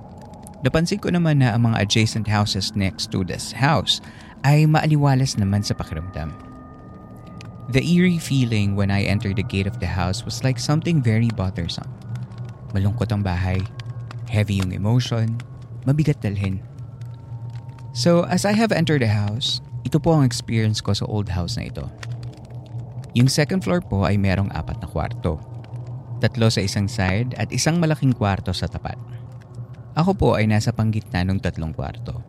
Napansin 0.63 1.03
ko 1.03 1.11
naman 1.11 1.43
na 1.43 1.51
ang 1.51 1.67
mga 1.67 1.83
adjacent 1.83 2.23
houses 2.23 2.71
next 2.71 3.11
to 3.11 3.27
this 3.27 3.51
house 3.51 3.99
ay 4.47 4.63
maaliwalas 4.63 5.35
naman 5.35 5.59
sa 5.59 5.75
pakiramdam. 5.75 6.31
The 7.75 7.83
eerie 7.83 8.19
feeling 8.19 8.79
when 8.79 8.87
I 8.87 9.03
entered 9.03 9.35
the 9.35 9.43
gate 9.43 9.67
of 9.67 9.83
the 9.83 9.91
house 9.91 10.23
was 10.23 10.39
like 10.39 10.55
something 10.55 11.03
very 11.03 11.27
bothersome. 11.35 11.91
Malungkot 12.71 13.11
ang 13.11 13.27
bahay, 13.27 13.59
heavy 14.31 14.63
yung 14.63 14.71
emotion, 14.71 15.35
mabigat 15.83 16.23
dalhin. 16.23 16.63
So 17.93 18.25
as 18.25 18.41
I 18.41 18.57
have 18.57 18.73
entered 18.73 19.05
the 19.05 19.13
house, 19.13 19.61
ito 19.85 20.01
po 20.01 20.17
ang 20.17 20.25
experience 20.25 20.81
ko 20.81 20.97
sa 20.97 21.05
old 21.05 21.29
house 21.29 21.61
na 21.61 21.69
ito. 21.69 21.85
Yung 23.13 23.29
second 23.29 23.61
floor 23.61 23.85
po 23.85 24.09
ay 24.09 24.17
merong 24.17 24.49
apat 24.49 24.81
na 24.81 24.89
kwarto. 24.89 25.37
Tatlo 26.17 26.49
sa 26.49 26.65
isang 26.65 26.89
side 26.89 27.37
at 27.37 27.53
isang 27.53 27.77
malaking 27.77 28.17
kwarto 28.17 28.49
sa 28.49 28.65
tapat. 28.65 28.97
Ako 29.93 30.17
po 30.17 30.33
ay 30.33 30.49
nasa 30.49 30.73
panggitna 30.73 31.21
ng 31.21 31.37
tatlong 31.37 31.69
kwarto. 31.69 32.25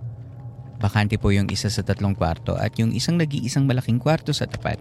Bakante 0.77 1.17
po 1.17 1.33
yung 1.33 1.49
isa 1.49 1.73
sa 1.73 1.81
tatlong 1.81 2.13
kwarto 2.13 2.61
at 2.61 2.77
yung 2.77 2.93
isang 2.93 3.17
nag-iisang 3.17 3.65
malaking 3.65 3.97
kwarto 3.97 4.37
sa 4.37 4.45
tapat. 4.45 4.77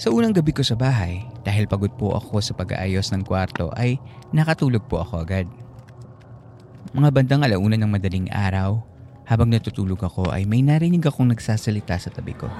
Sa 0.00 0.08
unang 0.08 0.32
gabi 0.32 0.56
ko 0.56 0.64
sa 0.64 0.72
bahay, 0.72 1.20
dahil 1.44 1.68
pagod 1.68 1.92
po 2.00 2.16
ako 2.16 2.40
sa 2.40 2.56
pag-aayos 2.56 3.12
ng 3.12 3.28
kwarto 3.28 3.68
ay 3.76 4.00
nakatulog 4.32 4.88
po 4.88 5.04
ako 5.04 5.20
agad. 5.20 5.44
Mga 6.96 7.12
bandang 7.12 7.44
alauna 7.44 7.76
ng 7.76 7.92
madaling 7.92 8.32
araw, 8.32 8.80
habang 9.30 9.46
natutulog 9.46 10.02
ako 10.02 10.34
ay 10.34 10.42
may 10.42 10.58
narinig 10.58 11.06
akong 11.06 11.30
nagsasalita 11.30 11.94
sa 12.02 12.10
tabi 12.10 12.34
ko. 12.34 12.50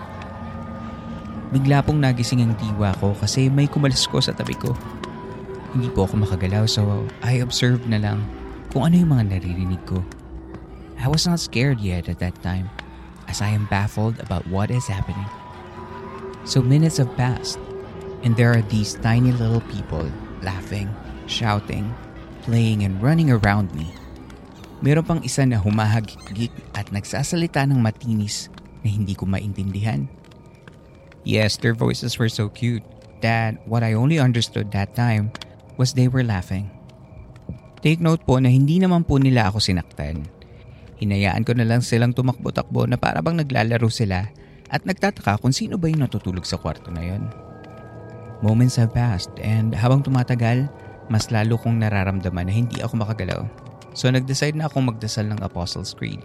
Bigla 1.50 1.82
pong 1.82 1.98
nagising 1.98 2.46
ang 2.46 2.54
diwa 2.54 2.94
ko 3.02 3.10
kasi 3.18 3.50
may 3.50 3.66
kumalas 3.66 4.06
ko 4.06 4.22
sa 4.22 4.30
tabi 4.30 4.54
ko. 4.54 4.70
Hindi 5.74 5.90
po 5.90 6.06
ako 6.06 6.22
makagalaw 6.22 6.70
so 6.70 6.86
I 7.26 7.42
observed 7.42 7.90
na 7.90 7.98
lang 7.98 8.22
kung 8.70 8.86
ano 8.86 8.94
yung 9.02 9.10
mga 9.10 9.34
naririnig 9.34 9.82
ko. 9.82 9.98
I 11.02 11.10
was 11.10 11.26
not 11.26 11.42
scared 11.42 11.82
yet 11.82 12.06
at 12.06 12.22
that 12.22 12.38
time 12.38 12.70
as 13.26 13.42
I 13.42 13.50
am 13.50 13.66
baffled 13.66 14.22
about 14.22 14.46
what 14.46 14.70
is 14.70 14.86
happening. 14.86 15.26
So 16.46 16.62
minutes 16.62 17.02
have 17.02 17.10
passed 17.18 17.58
and 18.22 18.38
there 18.38 18.54
are 18.54 18.62
these 18.70 18.94
tiny 19.02 19.34
little 19.34 19.66
people 19.74 20.06
laughing, 20.46 20.86
shouting, 21.26 21.90
playing 22.46 22.86
and 22.86 23.02
running 23.02 23.34
around 23.34 23.74
me. 23.74 23.90
Meron 24.80 25.04
pang 25.04 25.20
isa 25.20 25.44
na 25.44 25.60
humahagik 25.60 26.52
at 26.72 26.88
nagsasalita 26.88 27.68
ng 27.68 27.76
matinis 27.76 28.48
na 28.80 28.88
hindi 28.88 29.12
ko 29.12 29.28
maintindihan. 29.28 30.08
Yes, 31.20 31.60
their 31.60 31.76
voices 31.76 32.16
were 32.16 32.32
so 32.32 32.48
cute 32.48 32.84
that 33.20 33.60
what 33.68 33.84
I 33.84 33.92
only 33.92 34.16
understood 34.16 34.72
that 34.72 34.96
time 34.96 35.36
was 35.76 35.92
they 35.92 36.08
were 36.08 36.24
laughing. 36.24 36.72
Take 37.84 38.00
note 38.00 38.24
po 38.24 38.40
na 38.40 38.48
hindi 38.48 38.80
naman 38.80 39.04
po 39.04 39.20
nila 39.20 39.52
ako 39.52 39.60
sinaktan. 39.60 40.24
Hinayaan 41.00 41.44
ko 41.44 41.52
na 41.56 41.64
lang 41.68 41.84
silang 41.84 42.16
tumakbo-takbo 42.16 42.88
na 42.88 42.96
para 42.96 43.20
bang 43.20 43.40
naglalaro 43.40 43.88
sila 43.88 44.28
at 44.72 44.84
nagtataka 44.84 45.40
kung 45.40 45.52
sino 45.52 45.76
ba 45.76 45.88
yung 45.88 46.04
natutulog 46.04 46.44
sa 46.44 46.60
kwarto 46.60 46.88
na 46.88 47.04
yon. 47.04 47.24
Moments 48.40 48.80
have 48.80 48.96
passed 48.96 49.32
and 49.44 49.76
habang 49.76 50.00
tumatagal, 50.00 50.68
mas 51.12 51.28
lalo 51.28 51.60
kong 51.60 51.84
nararamdaman 51.84 52.48
na 52.48 52.54
hindi 52.56 52.80
ako 52.80 53.04
makagalaw. 53.04 53.44
So 53.94 54.10
nag-decide 54.10 54.54
na 54.54 54.70
akong 54.70 54.86
magdasal 54.86 55.26
ng 55.30 55.42
Apostles' 55.42 55.94
Creed. 55.94 56.22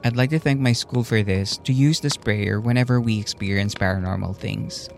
I'd 0.00 0.16
like 0.16 0.32
to 0.32 0.40
thank 0.40 0.60
my 0.60 0.72
school 0.72 1.04
for 1.04 1.20
this 1.20 1.60
to 1.68 1.76
use 1.76 2.00
this 2.00 2.16
prayer 2.16 2.60
whenever 2.60 3.04
we 3.04 3.20
experience 3.20 3.76
paranormal 3.76 4.32
things. 4.36 4.88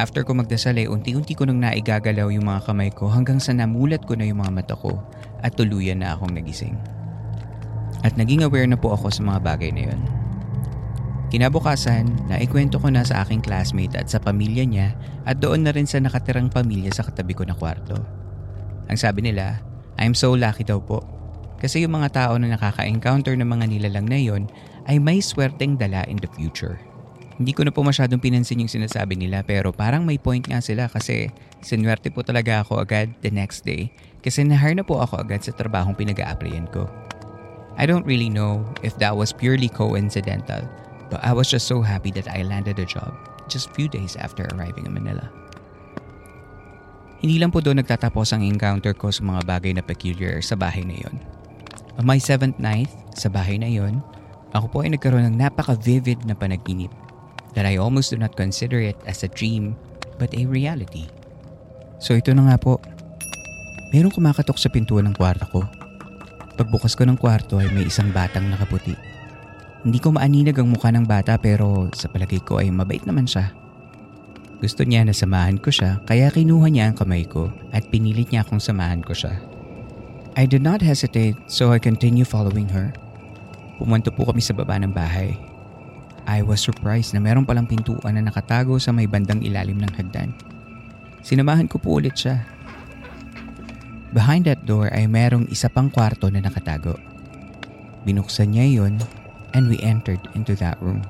After 0.00 0.24
ko 0.24 0.32
magdasal 0.32 0.80
ay 0.80 0.88
unti-unti 0.88 1.36
ko 1.36 1.44
nang 1.44 1.60
naigagalaw 1.60 2.32
yung 2.32 2.48
mga 2.48 2.64
kamay 2.64 2.88
ko 2.88 3.12
hanggang 3.12 3.36
sa 3.36 3.52
namulat 3.52 4.08
ko 4.08 4.16
na 4.16 4.24
yung 4.24 4.40
mga 4.40 4.52
mata 4.52 4.74
ko 4.76 4.96
at 5.44 5.52
tuluyan 5.54 6.00
na 6.00 6.16
akong 6.16 6.32
nagising. 6.32 6.80
At 8.00 8.16
naging 8.16 8.42
aware 8.42 8.64
na 8.66 8.80
po 8.80 8.96
ako 8.96 9.12
sa 9.12 9.22
mga 9.22 9.44
bagay 9.44 9.70
na 9.76 9.92
yun. 9.92 10.00
Kinabukasan, 11.28 12.28
naikwento 12.28 12.76
ko 12.76 12.92
na 12.92 13.04
sa 13.04 13.24
aking 13.24 13.40
classmate 13.40 13.96
at 13.96 14.08
sa 14.08 14.20
pamilya 14.20 14.68
niya 14.68 14.88
at 15.24 15.40
doon 15.40 15.64
na 15.64 15.72
rin 15.72 15.88
sa 15.88 15.96
nakatirang 16.00 16.52
pamilya 16.52 16.92
sa 16.92 17.04
katabi 17.04 17.32
ko 17.32 17.44
na 17.44 17.56
kwarto. 17.56 17.96
Ang 18.88 18.98
sabi 19.00 19.24
nila, 19.24 19.60
I'm 20.00 20.16
so 20.16 20.32
lucky 20.32 20.64
daw 20.64 20.80
po. 20.80 21.04
Kasi 21.62 21.86
yung 21.86 21.94
mga 21.94 22.10
tao 22.10 22.32
na 22.38 22.50
nakaka-encounter 22.58 23.38
ng 23.38 23.46
mga 23.46 23.64
nilalang 23.70 24.06
na 24.10 24.18
yon 24.18 24.50
ay 24.90 24.98
may 24.98 25.22
swerteng 25.22 25.78
dala 25.78 26.02
in 26.10 26.18
the 26.18 26.26
future. 26.34 26.82
Hindi 27.38 27.54
ko 27.54 27.64
na 27.64 27.72
po 27.72 27.86
masyadong 27.86 28.20
pinansin 28.20 28.60
yung 28.60 28.70
sinasabi 28.70 29.16
nila 29.16 29.42
pero 29.42 29.70
parang 29.70 30.04
may 30.04 30.18
point 30.18 30.42
nga 30.44 30.60
sila 30.60 30.90
kasi 30.90 31.30
sinwerte 31.64 32.12
po 32.12 32.20
talaga 32.26 32.60
ako 32.62 32.82
agad 32.82 33.14
the 33.24 33.30
next 33.30 33.64
day 33.64 33.90
kasi 34.20 34.44
nahire 34.44 34.76
na 34.76 34.84
po 34.84 35.00
ako 35.00 35.22
agad 35.22 35.40
sa 35.42 35.54
trabahong 35.54 35.96
pinag-a-applyan 35.96 36.68
ko. 36.70 36.86
I 37.80 37.88
don't 37.88 38.04
really 38.04 38.28
know 38.28 38.62
if 38.84 38.94
that 39.00 39.16
was 39.16 39.32
purely 39.32 39.70
coincidental 39.70 40.62
but 41.08 41.24
I 41.24 41.32
was 41.32 41.48
just 41.48 41.66
so 41.70 41.80
happy 41.80 42.12
that 42.14 42.28
I 42.28 42.44
landed 42.44 42.78
a 42.78 42.86
job 42.86 43.16
just 43.48 43.72
few 43.72 43.88
days 43.88 44.14
after 44.14 44.46
arriving 44.52 44.86
in 44.86 44.94
Manila. 44.94 45.41
Hindi 47.22 47.38
lang 47.38 47.54
po 47.54 47.62
doon 47.62 47.78
nagtatapos 47.78 48.34
ang 48.34 48.42
encounter 48.42 48.90
ko 48.98 49.14
sa 49.14 49.22
mga 49.22 49.46
bagay 49.46 49.72
na 49.78 49.86
peculiar 49.86 50.42
sa 50.42 50.58
bahay 50.58 50.82
na 50.82 50.98
yon. 50.98 51.14
On 51.94 52.02
my 52.02 52.18
seventh 52.18 52.58
night 52.58 52.90
sa 53.14 53.30
bahay 53.30 53.62
na 53.62 53.70
yon, 53.70 54.02
ako 54.50 54.66
po 54.66 54.76
ay 54.82 54.90
nagkaroon 54.90 55.30
ng 55.30 55.38
napaka-vivid 55.38 56.26
na 56.26 56.34
panaginip 56.34 56.90
that 57.54 57.62
I 57.62 57.78
almost 57.78 58.10
do 58.10 58.18
not 58.18 58.34
consider 58.34 58.82
it 58.82 58.98
as 59.06 59.22
a 59.22 59.30
dream 59.30 59.78
but 60.18 60.34
a 60.34 60.50
reality. 60.50 61.06
So 62.02 62.18
ito 62.18 62.34
na 62.34 62.50
nga 62.50 62.58
po. 62.58 62.82
Merong 63.94 64.10
kumakatok 64.10 64.58
sa 64.58 64.66
pintuan 64.66 65.06
ng 65.06 65.14
kwarto 65.14 65.46
ko. 65.46 65.62
Pagbukas 66.58 66.98
ko 66.98 67.06
ng 67.06 67.20
kwarto 67.22 67.62
ay 67.62 67.70
may 67.70 67.86
isang 67.86 68.10
batang 68.10 68.50
nakaputi. 68.50 68.98
Hindi 69.86 70.02
ko 70.02 70.10
maaninag 70.10 70.58
ang 70.58 70.74
mukha 70.74 70.90
ng 70.90 71.06
bata 71.06 71.38
pero 71.38 71.86
sa 71.94 72.10
palagay 72.10 72.42
ko 72.42 72.58
ay 72.58 72.74
mabait 72.74 73.06
naman 73.06 73.30
siya. 73.30 73.61
Gusto 74.62 74.86
niya 74.86 75.02
na 75.02 75.10
samahan 75.10 75.58
ko 75.58 75.74
siya 75.74 75.98
kaya 76.06 76.30
kinuha 76.30 76.70
niya 76.70 76.86
ang 76.86 76.94
kamay 76.94 77.26
ko 77.26 77.50
at 77.74 77.82
pinilit 77.90 78.30
niya 78.30 78.46
akong 78.46 78.62
samahan 78.62 79.02
ko 79.02 79.10
siya. 79.10 79.34
I 80.38 80.46
did 80.46 80.62
not 80.62 80.78
hesitate 80.78 81.34
so 81.50 81.74
I 81.74 81.82
continue 81.82 82.22
following 82.22 82.70
her. 82.70 82.94
Pumunta 83.82 84.14
po 84.14 84.22
kami 84.30 84.38
sa 84.38 84.54
baba 84.54 84.78
ng 84.78 84.94
bahay. 84.94 85.34
I 86.30 86.46
was 86.46 86.62
surprised 86.62 87.10
na 87.10 87.18
meron 87.18 87.42
palang 87.42 87.66
pintuan 87.66 88.14
na 88.14 88.22
nakatago 88.22 88.78
sa 88.78 88.94
may 88.94 89.10
bandang 89.10 89.42
ilalim 89.42 89.82
ng 89.82 89.92
hagdan. 89.98 90.30
Sinamahan 91.26 91.66
ko 91.66 91.82
po 91.82 91.98
ulit 91.98 92.14
siya. 92.14 92.46
Behind 94.14 94.46
that 94.46 94.62
door 94.62 94.94
ay 94.94 95.10
merong 95.10 95.50
isa 95.50 95.66
pang 95.66 95.90
kwarto 95.90 96.30
na 96.30 96.38
nakatago. 96.38 96.94
Binuksan 98.06 98.54
niya 98.54 98.78
yon 98.78 99.02
and 99.58 99.66
we 99.66 99.82
entered 99.82 100.22
into 100.38 100.54
that 100.54 100.78
room. 100.78 101.02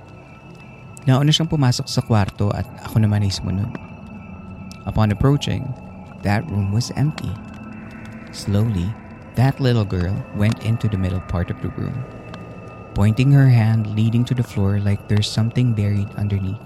Nauna 1.02 1.34
siyang 1.34 1.50
pumasok 1.50 1.90
sa 1.90 1.98
kwarto 1.98 2.54
at 2.54 2.62
ako 2.86 3.02
naman 3.02 3.26
ay 3.26 3.32
sumunod. 3.34 3.74
Upon 4.86 5.10
approaching, 5.10 5.66
that 6.22 6.46
room 6.46 6.70
was 6.70 6.94
empty. 6.94 7.30
Slowly, 8.30 8.86
that 9.34 9.58
little 9.58 9.86
girl 9.86 10.14
went 10.38 10.62
into 10.62 10.86
the 10.86 10.98
middle 10.98 11.22
part 11.26 11.50
of 11.50 11.58
the 11.58 11.74
room, 11.74 11.94
pointing 12.94 13.34
her 13.34 13.50
hand 13.50 13.90
leading 13.98 14.22
to 14.30 14.34
the 14.34 14.46
floor 14.46 14.78
like 14.78 15.02
there's 15.10 15.26
something 15.26 15.74
buried 15.74 16.10
underneath. 16.14 16.62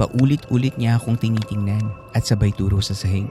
Paulit-ulit 0.00 0.80
niya 0.80 0.96
akong 0.96 1.20
tinitingnan 1.20 1.84
at 2.16 2.24
sabay 2.24 2.54
turo 2.56 2.80
sa 2.80 2.96
sahig. 2.96 3.28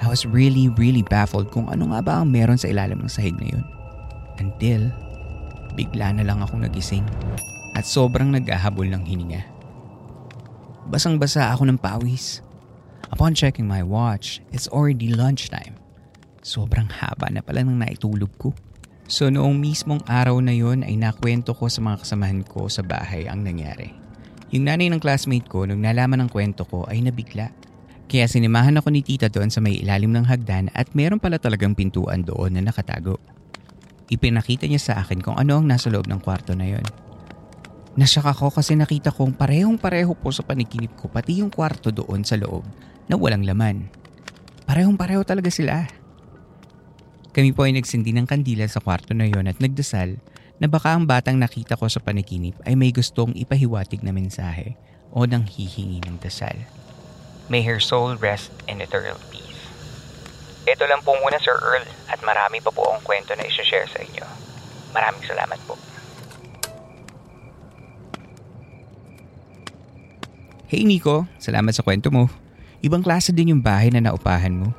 I 0.00 0.06
was 0.06 0.22
really, 0.22 0.70
really 0.78 1.02
baffled 1.02 1.50
kung 1.50 1.66
ano 1.66 1.90
nga 1.90 2.00
ba 2.00 2.12
ang 2.22 2.30
meron 2.30 2.62
sa 2.62 2.70
ilalim 2.70 3.02
ng 3.02 3.10
sahig 3.10 3.34
na 3.42 3.58
yun. 3.58 3.64
Until, 4.38 4.94
bigla 5.74 6.14
na 6.14 6.24
lang 6.24 6.40
akong 6.46 6.62
nagising 6.62 7.04
at 7.80 7.88
sobrang 7.88 8.28
naghahabol 8.28 8.84
ng 8.92 9.08
hininga. 9.08 9.40
Basang-basa 10.92 11.48
ako 11.48 11.64
ng 11.64 11.80
pawis. 11.80 12.44
Upon 13.08 13.32
checking 13.32 13.64
my 13.64 13.80
watch, 13.80 14.44
it's 14.52 14.68
already 14.68 15.08
lunchtime. 15.08 15.80
Sobrang 16.44 16.92
haba 16.92 17.32
na 17.32 17.40
pala 17.40 17.64
ng 17.64 17.80
naitulog 17.80 18.28
ko. 18.36 18.52
So 19.08 19.32
noong 19.32 19.56
mismong 19.56 20.04
araw 20.04 20.44
na 20.44 20.52
yon 20.52 20.84
ay 20.84 21.00
nakwento 21.00 21.56
ko 21.56 21.72
sa 21.72 21.80
mga 21.80 22.04
kasamahan 22.04 22.44
ko 22.44 22.68
sa 22.68 22.84
bahay 22.84 23.24
ang 23.26 23.42
nangyari. 23.48 23.96
Yung 24.52 24.68
nanay 24.68 24.92
ng 24.92 25.00
classmate 25.00 25.48
ko 25.48 25.64
nung 25.64 25.80
nalaman 25.80 26.26
ng 26.26 26.30
kwento 26.30 26.68
ko 26.68 26.84
ay 26.84 27.00
nabigla. 27.00 27.48
Kaya 28.10 28.28
sinimahan 28.28 28.76
ako 28.76 28.92
ni 28.92 29.00
tita 29.00 29.32
doon 29.32 29.48
sa 29.48 29.64
may 29.64 29.80
ilalim 29.80 30.12
ng 30.12 30.28
hagdan 30.28 30.68
at 30.76 30.92
meron 30.92 31.22
pala 31.22 31.40
talagang 31.40 31.72
pintuan 31.72 32.28
doon 32.28 32.60
na 32.60 32.62
nakatago. 32.62 33.16
Ipinakita 34.10 34.68
niya 34.68 34.82
sa 34.82 34.94
akin 35.00 35.22
kung 35.24 35.38
ano 35.40 35.62
ang 35.62 35.66
nasa 35.70 35.88
loob 35.88 36.10
ng 36.10 36.20
kwarto 36.20 36.52
na 36.52 36.66
yon. 36.66 36.86
Nasyak 37.98 38.30
ako 38.38 38.54
kasi 38.54 38.78
nakita 38.78 39.10
kong 39.10 39.34
parehong 39.34 39.74
pareho 39.74 40.14
po 40.14 40.30
sa 40.30 40.46
paniginip 40.46 40.94
ko 40.94 41.10
pati 41.10 41.42
yung 41.42 41.50
kwarto 41.50 41.90
doon 41.90 42.22
sa 42.22 42.38
loob 42.38 42.62
na 43.10 43.18
walang 43.18 43.42
laman. 43.42 43.90
Parehong 44.62 44.94
pareho 44.94 45.26
talaga 45.26 45.50
sila. 45.50 45.90
Kami 47.34 47.50
po 47.50 47.66
ay 47.66 47.74
nagsindi 47.74 48.14
ng 48.14 48.30
kandila 48.30 48.66
sa 48.70 48.78
kwarto 48.78 49.10
na 49.10 49.26
yon 49.26 49.50
at 49.50 49.58
nagdasal 49.58 50.22
na 50.62 50.66
baka 50.70 50.94
ang 50.94 51.06
batang 51.06 51.38
nakita 51.42 51.74
ko 51.74 51.90
sa 51.90 51.98
panikinip 51.98 52.54
ay 52.62 52.78
may 52.78 52.94
gustong 52.94 53.34
ipahiwatig 53.34 54.06
na 54.06 54.14
mensahe 54.14 54.78
o 55.10 55.26
nang 55.26 55.42
hihingi 55.42 55.98
ng 56.06 56.22
dasal. 56.22 56.54
May 57.50 57.66
her 57.66 57.82
soul 57.82 58.14
rest 58.14 58.54
in 58.70 58.78
eternal 58.78 59.18
peace. 59.34 59.58
Ito 60.70 60.86
lang 60.86 61.02
po 61.02 61.18
muna 61.18 61.42
Sir 61.42 61.58
Earl 61.58 61.82
at 62.06 62.22
marami 62.22 62.62
pa 62.62 62.70
po 62.70 62.86
akong 62.86 63.02
kwento 63.02 63.34
na 63.34 63.42
isa-share 63.42 63.90
sa 63.90 63.98
inyo. 63.98 64.22
Maraming 64.94 65.26
salamat 65.26 65.58
po. 65.66 65.74
Hey 70.70 70.86
Nico, 70.86 71.26
salamat 71.42 71.74
sa 71.74 71.82
kwento 71.82 72.14
mo. 72.14 72.30
Ibang 72.78 73.02
klase 73.02 73.34
din 73.34 73.50
yung 73.50 73.58
bahay 73.58 73.90
na 73.90 73.98
naupahan 73.98 74.54
mo. 74.54 74.70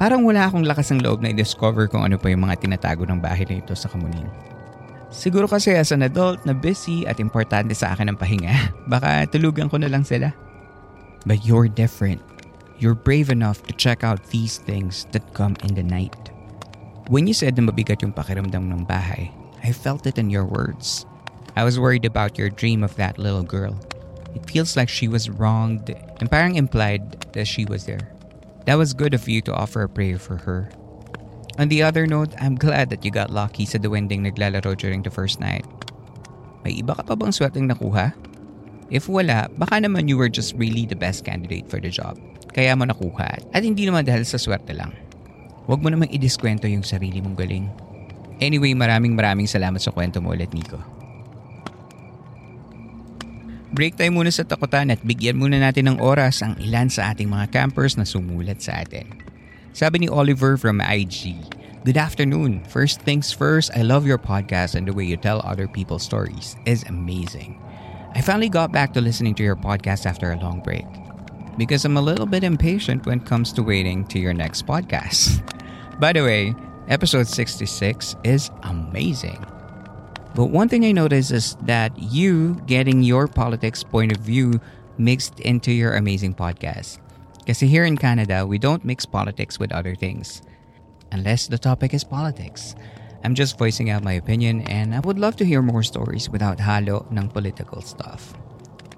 Parang 0.00 0.24
wala 0.24 0.48
akong 0.48 0.64
lakas 0.64 0.88
ng 0.96 1.04
loob 1.04 1.20
na 1.20 1.28
i-discover 1.28 1.92
kung 1.92 2.08
ano 2.08 2.16
pa 2.16 2.32
yung 2.32 2.48
mga 2.48 2.64
tinatago 2.64 3.04
ng 3.04 3.20
bahay 3.20 3.44
na 3.44 3.60
ito 3.60 3.76
sa 3.76 3.92
Kamuning. 3.92 4.32
Siguro 5.12 5.44
kasi 5.44 5.76
as 5.76 5.92
an 5.92 6.08
adult 6.08 6.40
na 6.48 6.56
busy 6.56 7.04
at 7.04 7.20
importante 7.20 7.76
sa 7.76 7.92
akin 7.92 8.08
ang 8.08 8.16
pahinga, 8.16 8.48
baka 8.96 9.28
tulugan 9.28 9.68
ko 9.68 9.76
na 9.76 9.92
lang 9.92 10.08
sila. 10.08 10.32
But 11.28 11.44
you're 11.44 11.68
different. 11.68 12.24
You're 12.80 12.96
brave 12.96 13.28
enough 13.28 13.60
to 13.68 13.76
check 13.76 14.00
out 14.00 14.32
these 14.32 14.56
things 14.56 15.04
that 15.12 15.36
come 15.36 15.60
in 15.68 15.76
the 15.76 15.84
night. 15.84 16.16
When 17.12 17.28
you 17.28 17.36
said 17.36 17.60
na 17.60 17.68
mabigat 17.68 18.00
yung 18.00 18.16
pakiramdam 18.16 18.72
ng 18.72 18.88
bahay, 18.88 19.28
I 19.60 19.76
felt 19.76 20.08
it 20.08 20.16
in 20.16 20.32
your 20.32 20.48
words. 20.48 21.04
I 21.52 21.68
was 21.68 21.76
worried 21.76 22.08
about 22.08 22.40
your 22.40 22.48
dream 22.48 22.80
of 22.80 22.96
that 22.96 23.20
little 23.20 23.44
girl. 23.44 23.76
It 24.36 24.44
feels 24.44 24.76
like 24.76 24.92
she 24.92 25.08
was 25.08 25.32
wronged 25.32 25.88
and 26.20 26.28
parang 26.28 26.60
implied 26.60 27.32
that 27.32 27.48
she 27.48 27.64
was 27.64 27.88
there. 27.88 28.12
That 28.68 28.76
was 28.76 28.92
good 28.92 29.16
of 29.16 29.24
you 29.24 29.40
to 29.48 29.56
offer 29.56 29.80
a 29.80 29.88
prayer 29.88 30.20
for 30.20 30.36
her. 30.44 30.68
On 31.56 31.72
the 31.72 31.80
other 31.80 32.04
note, 32.04 32.36
I'm 32.36 32.60
glad 32.60 32.92
that 32.92 33.00
you 33.00 33.08
got 33.08 33.32
lucky 33.32 33.64
sa 33.64 33.80
duwending 33.80 34.28
naglalaro 34.28 34.76
during 34.76 35.00
the 35.00 35.08
first 35.08 35.40
night. 35.40 35.64
May 36.68 36.84
iba 36.84 36.92
ka 36.92 37.08
pa 37.08 37.16
bang 37.16 37.32
swerteng 37.32 37.64
nakuha? 37.64 38.12
If 38.92 39.08
wala, 39.08 39.48
baka 39.56 39.80
naman 39.80 40.12
you 40.12 40.20
were 40.20 40.28
just 40.28 40.52
really 40.60 40.84
the 40.84 41.00
best 41.00 41.24
candidate 41.24 41.72
for 41.72 41.80
the 41.80 41.88
job. 41.88 42.20
Kaya 42.52 42.76
mo 42.76 42.84
nakuha 42.84 43.40
at 43.56 43.64
hindi 43.64 43.88
naman 43.88 44.04
dahil 44.04 44.28
sa 44.28 44.36
swerte 44.36 44.76
lang. 44.76 44.92
Huwag 45.64 45.80
mo 45.80 45.88
namang 45.88 46.12
idiskwento 46.12 46.68
yung 46.68 46.84
sarili 46.84 47.24
mong 47.24 47.40
galing. 47.40 47.72
Anyway, 48.44 48.76
maraming 48.76 49.16
maraming 49.16 49.48
salamat 49.48 49.80
sa 49.80 49.96
kwento 49.96 50.20
mo 50.20 50.36
ulit, 50.36 50.52
Nico. 50.52 50.95
Break 53.76 54.00
tayo 54.00 54.08
muna 54.08 54.32
sa 54.32 54.40
takutan 54.40 54.88
at 54.88 55.04
bigyan 55.04 55.36
muna 55.36 55.60
natin 55.60 55.92
ng 55.92 55.98
oras 56.00 56.40
ang 56.40 56.56
ilan 56.56 56.88
sa 56.88 57.12
ating 57.12 57.28
mga 57.28 57.52
campers 57.52 58.00
na 58.00 58.08
sumulat 58.08 58.64
sa 58.64 58.80
atin. 58.80 59.04
Sabi 59.76 60.00
ni 60.00 60.08
Oliver 60.08 60.56
from 60.56 60.80
IG, 60.80 61.36
Good 61.84 62.00
afternoon. 62.00 62.64
First 62.72 63.04
things 63.04 63.36
first, 63.36 63.68
I 63.76 63.84
love 63.84 64.08
your 64.08 64.16
podcast 64.16 64.80
and 64.80 64.88
the 64.88 64.96
way 64.96 65.04
you 65.04 65.20
tell 65.20 65.44
other 65.44 65.68
people's 65.68 66.00
stories 66.00 66.56
is 66.64 66.88
amazing. 66.88 67.60
I 68.16 68.24
finally 68.24 68.48
got 68.48 68.72
back 68.72 68.96
to 68.96 69.04
listening 69.04 69.36
to 69.36 69.44
your 69.44 69.60
podcast 69.60 70.08
after 70.08 70.32
a 70.32 70.40
long 70.40 70.64
break 70.64 70.88
because 71.60 71.84
I'm 71.84 72.00
a 72.00 72.02
little 72.02 72.24
bit 72.24 72.48
impatient 72.48 73.04
when 73.04 73.20
it 73.20 73.28
comes 73.28 73.52
to 73.60 73.62
waiting 73.62 74.08
to 74.08 74.16
your 74.16 74.32
next 74.32 74.64
podcast. 74.64 75.44
By 76.00 76.16
the 76.16 76.24
way, 76.24 76.56
episode 76.88 77.28
66 77.28 78.16
is 78.24 78.48
amazing. 78.64 79.44
But 80.36 80.52
one 80.52 80.68
thing 80.68 80.84
I 80.84 80.92
noticed 80.92 81.32
is 81.32 81.56
that 81.64 81.96
you 81.96 82.60
getting 82.66 83.00
your 83.00 83.26
politics 83.26 83.82
point 83.82 84.12
of 84.12 84.20
view 84.20 84.60
mixed 84.98 85.40
into 85.40 85.72
your 85.72 85.96
amazing 85.96 86.36
podcast. 86.36 87.00
Kasi 87.48 87.64
here 87.64 87.88
in 87.88 87.96
Canada, 87.96 88.44
we 88.44 88.60
don't 88.60 88.84
mix 88.84 89.08
politics 89.08 89.56
with 89.56 89.72
other 89.72 89.96
things. 89.96 90.44
Unless 91.08 91.48
the 91.48 91.56
topic 91.56 91.94
is 91.96 92.04
politics. 92.04 92.76
I'm 93.24 93.32
just 93.32 93.56
voicing 93.56 93.88
out 93.88 94.04
my 94.04 94.12
opinion 94.12 94.60
and 94.68 94.94
I 94.94 95.00
would 95.00 95.18
love 95.18 95.40
to 95.40 95.48
hear 95.48 95.62
more 95.62 95.82
stories 95.82 96.28
without 96.28 96.60
halo 96.60 97.08
ng 97.08 97.32
political 97.32 97.80
stuff. 97.80 98.36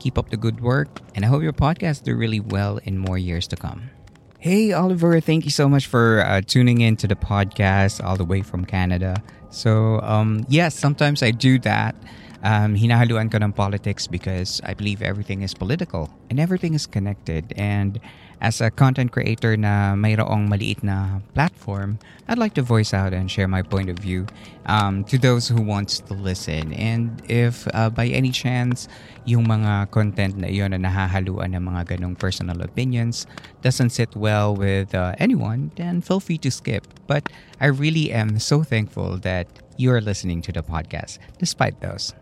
Keep 0.02 0.18
up 0.18 0.34
the 0.34 0.36
good 0.36 0.58
work 0.58 0.90
and 1.14 1.22
I 1.24 1.30
hope 1.30 1.46
your 1.46 1.54
podcast 1.54 2.02
do 2.02 2.18
really 2.18 2.42
well 2.42 2.82
in 2.82 2.98
more 2.98 3.16
years 3.16 3.46
to 3.54 3.56
come. 3.56 3.94
Hey, 4.40 4.70
Oliver, 4.70 5.18
thank 5.20 5.44
you 5.44 5.50
so 5.50 5.68
much 5.68 5.88
for 5.88 6.20
uh, 6.24 6.40
tuning 6.46 6.80
in 6.80 6.94
to 6.98 7.08
the 7.08 7.16
podcast 7.16 8.04
all 8.04 8.16
the 8.16 8.24
way 8.24 8.40
from 8.40 8.64
Canada. 8.64 9.20
So, 9.50 10.00
um, 10.02 10.46
yes, 10.48 10.78
sometimes 10.78 11.24
I 11.24 11.32
do 11.32 11.58
that. 11.60 11.96
Um, 12.42 12.78
hinahaluan 12.78 13.30
ko 13.34 13.42
ng 13.42 13.50
politics 13.50 14.06
because 14.06 14.62
I 14.62 14.74
believe 14.74 15.02
everything 15.02 15.42
is 15.42 15.54
political 15.54 16.06
and 16.30 16.38
everything 16.38 16.74
is 16.74 16.86
connected. 16.86 17.50
And 17.58 17.98
as 18.40 18.60
a 18.60 18.70
content 18.70 19.10
creator 19.10 19.56
na 19.56 19.98
mayroong 19.98 20.46
maliit 20.46 20.82
na 20.82 21.18
platform, 21.34 21.98
I'd 22.28 22.38
like 22.38 22.54
to 22.54 22.62
voice 22.62 22.94
out 22.94 23.12
and 23.12 23.30
share 23.30 23.48
my 23.48 23.62
point 23.62 23.90
of 23.90 23.98
view 23.98 24.26
um, 24.66 25.02
to 25.10 25.18
those 25.18 25.48
who 25.48 25.60
wants 25.60 25.98
to 26.06 26.14
listen. 26.14 26.72
And 26.74 27.18
if 27.26 27.66
uh, 27.74 27.90
by 27.90 28.06
any 28.06 28.30
chance, 28.30 28.86
yung 29.26 29.46
mga 29.50 29.90
content 29.90 30.38
na 30.38 30.46
iyon 30.46 30.78
na 30.78 30.78
nahahaluan 30.78 31.58
ng 31.58 31.64
mga 31.66 31.98
ganong 31.98 32.14
personal 32.14 32.62
opinions 32.62 33.26
doesn't 33.62 33.90
sit 33.90 34.14
well 34.14 34.54
with 34.54 34.94
uh, 34.94 35.18
anyone, 35.18 35.72
then 35.74 36.00
feel 36.00 36.20
free 36.20 36.38
to 36.38 36.50
skip. 36.50 36.86
But 37.06 37.28
I 37.60 37.66
really 37.66 38.12
am 38.12 38.38
so 38.38 38.62
thankful 38.62 39.18
that 39.26 39.48
you 39.76 39.90
are 39.90 40.00
listening 40.00 40.42
to 40.42 40.52
the 40.52 40.62
podcast 40.62 41.18
despite 41.38 41.80
those. 41.80 42.14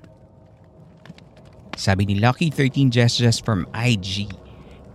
Sabi 1.76 2.08
ni 2.08 2.16
Lucky13 2.16 2.88
Gestures 2.88 3.36
from 3.36 3.68
IG. 3.76 4.32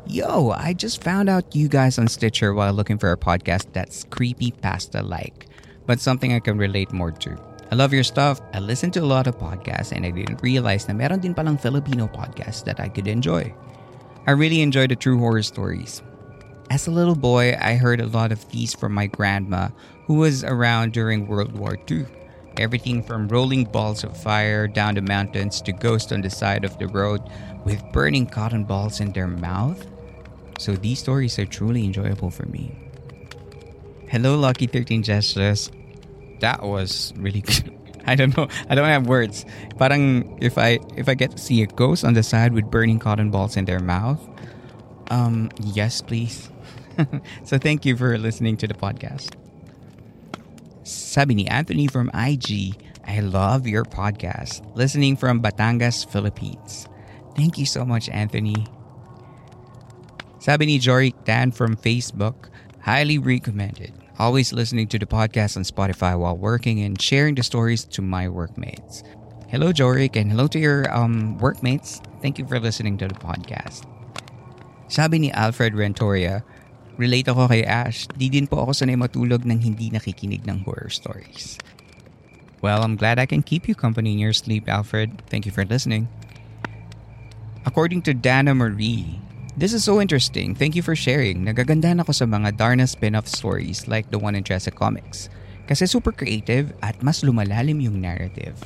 Yo, 0.09 0.49
I 0.49 0.73
just 0.73 1.05
found 1.05 1.29
out 1.29 1.53
you 1.53 1.69
guys 1.69 2.01
on 2.01 2.09
Stitcher 2.09 2.57
while 2.57 2.73
looking 2.73 2.97
for 2.97 3.13
a 3.13 3.17
podcast 3.17 3.69
that's 3.71 4.03
creepy 4.09 4.49
pasta 4.49 5.05
like, 5.05 5.45
but 5.85 6.01
something 6.01 6.33
I 6.33 6.41
can 6.41 6.57
relate 6.57 6.91
more 6.91 7.13
to. 7.21 7.37
I 7.71 7.77
love 7.77 7.93
your 7.93 8.03
stuff. 8.03 8.41
I 8.51 8.59
listen 8.59 8.89
to 8.97 8.99
a 8.99 9.05
lot 9.05 9.27
of 9.29 9.37
podcasts 9.37 9.93
and 9.93 10.03
I 10.05 10.09
didn't 10.09 10.41
realize 10.41 10.89
na 10.89 10.97
meron 10.97 11.21
din 11.21 11.37
palang 11.37 11.61
Filipino 11.61 12.09
podcasts 12.09 12.65
that 12.65 12.81
I 12.81 12.89
could 12.89 13.05
enjoy. 13.05 13.53
I 14.25 14.33
really 14.33 14.65
enjoy 14.65 14.89
the 14.89 14.97
true 14.97 15.21
horror 15.21 15.45
stories. 15.45 16.01
As 16.73 16.89
a 16.89 16.91
little 16.91 17.15
boy, 17.15 17.53
I 17.61 17.77
heard 17.77 18.01
a 18.01 18.09
lot 18.09 18.33
of 18.33 18.41
these 18.49 18.73
from 18.73 18.97
my 18.97 19.05
grandma 19.05 19.69
who 20.09 20.17
was 20.17 20.43
around 20.43 20.97
during 20.97 21.29
World 21.29 21.53
War 21.53 21.77
II. 21.85 22.09
Everything 22.57 23.01
from 23.01 23.27
rolling 23.27 23.65
balls 23.65 24.03
of 24.03 24.15
fire 24.15 24.67
down 24.67 24.95
the 24.95 25.01
mountains 25.01 25.61
to 25.61 25.71
ghosts 25.71 26.11
on 26.11 26.21
the 26.21 26.29
side 26.29 26.65
of 26.65 26.77
the 26.79 26.87
road 26.87 27.21
with 27.65 27.81
burning 27.93 28.25
cotton 28.25 28.63
balls 28.63 28.99
in 28.99 29.11
their 29.13 29.27
mouth. 29.27 29.85
So 30.59 30.73
these 30.73 30.99
stories 30.99 31.39
are 31.39 31.45
truly 31.45 31.85
enjoyable 31.85 32.29
for 32.29 32.45
me. 32.47 32.75
Hello, 34.09 34.37
Lucky 34.37 34.67
13 34.67 35.03
Gestures. 35.03 35.71
That 36.39 36.63
was 36.63 37.13
really 37.17 37.41
good. 37.47 37.77
I 38.05 38.15
don't 38.15 38.35
know. 38.35 38.47
I 38.69 38.75
don't 38.75 38.87
have 38.87 39.07
words. 39.07 39.45
Parang 39.77 40.37
if 40.41 40.57
I 40.57 40.79
if 40.97 41.07
I 41.07 41.13
get 41.13 41.31
to 41.31 41.37
see 41.37 41.61
a 41.61 41.67
ghost 41.67 42.03
on 42.03 42.13
the 42.13 42.23
side 42.23 42.53
with 42.53 42.69
burning 42.69 42.99
cotton 42.99 43.31
balls 43.31 43.55
in 43.57 43.65
their 43.65 43.79
mouth, 43.79 44.19
um, 45.09 45.49
yes, 45.61 46.01
please. 46.01 46.49
so 47.43 47.57
thank 47.57 47.85
you 47.85 47.95
for 47.95 48.17
listening 48.17 48.57
to 48.57 48.67
the 48.67 48.73
podcast. 48.73 49.40
Sabi 50.91 51.35
ni 51.35 51.47
Anthony 51.47 51.87
from 51.87 52.11
IG, 52.13 52.75
I 53.07 53.21
love 53.21 53.65
your 53.65 53.83
podcast. 53.83 54.59
Listening 54.75 55.15
from 55.15 55.41
Batangas, 55.41 56.05
Philippines. 56.05 56.87
Thank 57.35 57.57
you 57.57 57.65
so 57.65 57.85
much, 57.85 58.09
Anthony. 58.09 58.67
Sabi 60.39 60.65
ni 60.65 60.79
Jorik 60.79 61.15
Dan 61.23 61.51
from 61.51 61.77
Facebook, 61.77 62.51
highly 62.83 63.17
recommended. 63.17 63.93
Always 64.19 64.51
listening 64.51 64.87
to 64.91 64.99
the 64.99 65.07
podcast 65.07 65.55
on 65.55 65.63
Spotify 65.63 66.19
while 66.19 66.35
working 66.37 66.83
and 66.83 66.99
sharing 66.99 67.35
the 67.35 67.43
stories 67.43 67.85
to 67.95 68.01
my 68.01 68.27
workmates. 68.27 69.03
Hello, 69.47 69.71
Jorik, 69.71 70.15
and 70.19 70.31
hello 70.31 70.47
to 70.47 70.59
your 70.59 70.91
um, 70.93 71.37
workmates. 71.39 72.01
Thank 72.21 72.37
you 72.37 72.45
for 72.45 72.59
listening 72.59 72.97
to 72.99 73.07
the 73.07 73.15
podcast. 73.15 73.87
Sabi 74.91 75.19
ni 75.19 75.31
Alfred 75.31 75.73
Rentoria, 75.73 76.43
relate 76.97 77.27
ako 77.31 77.47
kay 77.47 77.63
Ash. 77.63 78.07
Di 78.15 78.27
din 78.27 78.47
po 78.47 78.63
ako 78.63 78.75
sanay 78.75 78.97
matulog 78.99 79.43
nang 79.47 79.59
hindi 79.63 79.91
nakikinig 79.91 80.43
ng 80.47 80.63
horror 80.67 80.91
stories. 80.91 81.59
Well, 82.61 82.85
I'm 82.85 82.95
glad 82.95 83.17
I 83.17 83.25
can 83.25 83.41
keep 83.41 83.65
you 83.65 83.73
company 83.73 84.13
in 84.13 84.21
your 84.21 84.37
sleep, 84.37 84.69
Alfred. 84.69 85.25
Thank 85.27 85.49
you 85.49 85.51
for 85.51 85.65
listening. 85.65 86.05
According 87.65 88.05
to 88.09 88.13
Dana 88.13 88.53
Marie, 88.53 89.17
this 89.57 89.73
is 89.73 89.83
so 89.83 90.01
interesting. 90.01 90.53
Thank 90.53 90.77
you 90.77 90.81
for 90.81 90.95
sharing. 90.95 91.45
Nagagandahan 91.45 92.01
ako 92.01 92.13
sa 92.13 92.25
mga 92.29 92.57
Darna 92.57 92.85
spin-off 92.85 93.25
stories 93.25 93.89
like 93.89 94.09
the 94.13 94.21
one 94.21 94.37
in 94.37 94.45
Jessica 94.45 94.77
Comics. 94.77 95.29
Kasi 95.65 95.89
super 95.89 96.11
creative 96.13 96.73
at 96.85 96.97
mas 97.01 97.25
lumalalim 97.25 97.81
yung 97.81 98.01
narrative. 98.01 98.61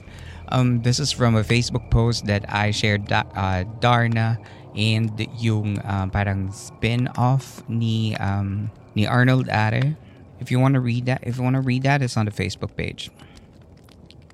Um, 0.52 0.84
this 0.84 1.00
is 1.00 1.12
from 1.12 1.36
a 1.36 1.44
Facebook 1.44 1.88
post 1.90 2.28
that 2.28 2.44
I 2.52 2.72
shared 2.72 3.08
da- 3.08 3.28
uh, 3.36 3.64
Darna 3.80 4.40
and 4.76 5.10
yung 5.40 5.82
um, 5.88 6.12
parang 6.12 6.52
spin-off 6.52 7.64
ni 7.68 8.16
um, 8.18 8.70
ni 8.94 9.08
Arnold 9.08 9.50
Are. 9.50 9.96
If 10.40 10.52
you 10.52 10.60
want 10.60 10.76
to 10.76 10.84
read 10.84 11.08
that, 11.08 11.24
if 11.24 11.38
you 11.38 11.44
want 11.44 11.56
to 11.56 11.64
read 11.64 11.84
that, 11.84 12.02
it's 12.02 12.18
on 12.18 12.26
the 12.26 12.36
Facebook 12.36 12.76
page. 12.76 13.10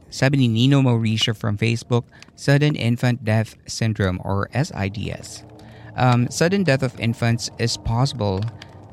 Sabi 0.09 0.37
ni 0.37 0.47
Nino 0.49 0.81
Mauricio 0.81 1.37
from 1.37 1.57
Facebook, 1.57 2.03
Sudden 2.35 2.75
Infant 2.75 3.23
Death 3.23 3.55
Syndrome 3.65 4.19
or 4.25 4.49
SIDS. 4.51 5.45
Um, 5.95 6.29
sudden 6.29 6.63
death 6.63 6.83
of 6.83 6.97
infants 6.99 7.49
is 7.59 7.77
possible 7.77 8.41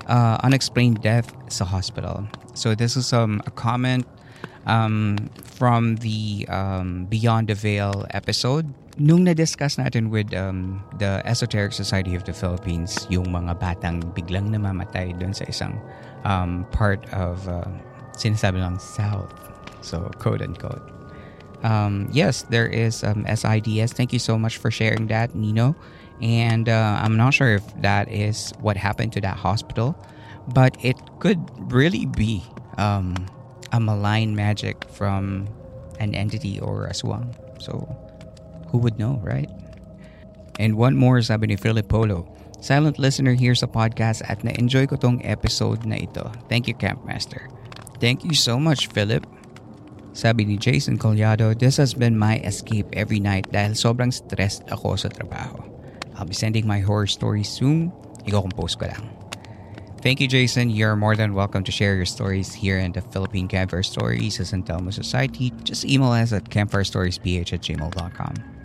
uh, 0.07 0.39
unexplained 0.43 1.03
death 1.03 1.33
sa 1.49 1.65
hospital. 1.65 2.27
So 2.55 2.75
this 2.75 2.97
is 2.97 3.13
um, 3.13 3.41
a 3.47 3.51
comment 3.51 4.07
um, 4.67 5.31
from 5.45 5.97
the 5.97 6.47
um, 6.49 7.07
Beyond 7.07 7.49
the 7.49 7.55
Veil 7.55 8.07
episode. 8.11 8.73
Nung 8.99 9.23
na-discuss 9.23 9.79
natin 9.79 10.11
with 10.11 10.35
um, 10.35 10.83
the 10.99 11.23
Esoteric 11.23 11.71
Society 11.71 12.19
of 12.19 12.27
the 12.27 12.35
Philippines, 12.35 13.07
yung 13.07 13.31
mga 13.31 13.55
batang 13.63 14.03
biglang 14.11 14.51
namamatay 14.51 15.15
doon 15.15 15.31
sa 15.31 15.47
isang 15.47 15.79
um, 16.27 16.67
part 16.75 17.07
of 17.15 17.47
uh, 17.47 17.63
sinasabi 18.19 18.59
lang 18.59 18.75
South. 18.83 19.31
So, 19.87 20.11
quote 20.19 20.43
unquote. 20.43 20.83
Um, 21.63 22.11
yes, 22.11 22.43
there 22.51 22.67
is 22.67 23.07
um, 23.07 23.23
SIDS. 23.31 23.95
Thank 23.95 24.11
you 24.11 24.19
so 24.19 24.35
much 24.35 24.59
for 24.59 24.71
sharing 24.71 25.07
that, 25.15 25.31
Nino. 25.31 25.79
And 26.19 26.69
uh, 26.69 26.99
I'm 26.99 27.15
not 27.17 27.35
sure 27.35 27.55
if 27.55 27.63
that 27.79 28.11
is 28.11 28.51
what 28.59 28.77
happened 28.77 29.15
to 29.15 29.21
that 29.23 29.39
hospital, 29.39 29.95
but 30.51 30.75
it 30.83 30.99
could 31.23 31.39
really 31.71 32.07
be 32.07 32.43
um, 32.79 33.15
a 33.71 33.79
malign 33.79 34.35
magic 34.35 34.83
from 34.91 35.47
an 36.03 36.19
entity 36.19 36.59
or 36.59 36.91
aswang. 36.91 37.31
So, 37.63 37.87
who 38.71 38.79
would 38.79 38.99
know, 38.99 39.21
right? 39.25 39.51
And 40.59 40.77
one 40.77 40.97
more, 40.97 41.23
sabi 41.23 41.47
ni 41.47 41.57
Philip 41.57 41.89
Polo. 41.89 42.27
Silent 42.59 42.99
listener 42.99 43.39
here 43.39 43.55
sa 43.55 43.71
podcast 43.71 44.27
at 44.27 44.43
na-enjoy 44.43 44.91
ko 44.91 44.99
tong 44.99 45.23
episode 45.23 45.87
na 45.87 45.95
ito. 45.95 46.27
Thank 46.51 46.67
you, 46.67 46.75
Campmaster. 46.75 47.47
Thank 48.03 48.27
you 48.27 48.35
so 48.35 48.59
much, 48.59 48.91
Philip. 48.91 49.23
Sabi 50.19 50.43
ni 50.43 50.59
Jason 50.59 50.99
Collado, 50.99 51.55
this 51.55 51.79
has 51.79 51.95
been 51.95 52.19
my 52.19 52.43
escape 52.43 52.91
every 52.91 53.23
night 53.23 53.47
dahil 53.55 53.79
sobrang 53.79 54.11
stressed 54.11 54.67
ako 54.75 54.99
sa 54.99 55.07
trabaho. 55.07 55.63
I'll 56.19 56.27
be 56.27 56.35
sending 56.35 56.67
my 56.67 56.83
horror 56.83 57.07
stories 57.07 57.47
soon. 57.47 57.95
Iko-compose 58.27 58.75
ko 58.75 58.91
lang. 58.91 59.07
Thank 60.03 60.19
you, 60.19 60.27
Jason. 60.27 60.71
You're 60.71 60.99
more 60.99 61.15
than 61.15 61.39
welcome 61.39 61.63
to 61.63 61.71
share 61.71 61.95
your 61.95 62.07
stories 62.07 62.51
here 62.51 62.83
in 62.83 62.91
the 62.91 63.03
Philippine 63.15 63.47
Campfire 63.47 63.87
Stories 63.87 64.43
sa 64.43 64.47
San 64.47 64.67
Society. 64.91 65.55
Just 65.63 65.87
email 65.87 66.11
us 66.11 66.35
at 66.35 66.51
campfirestoriesph 66.51 67.47
at 67.55 67.63
gmail.com. 67.63 68.58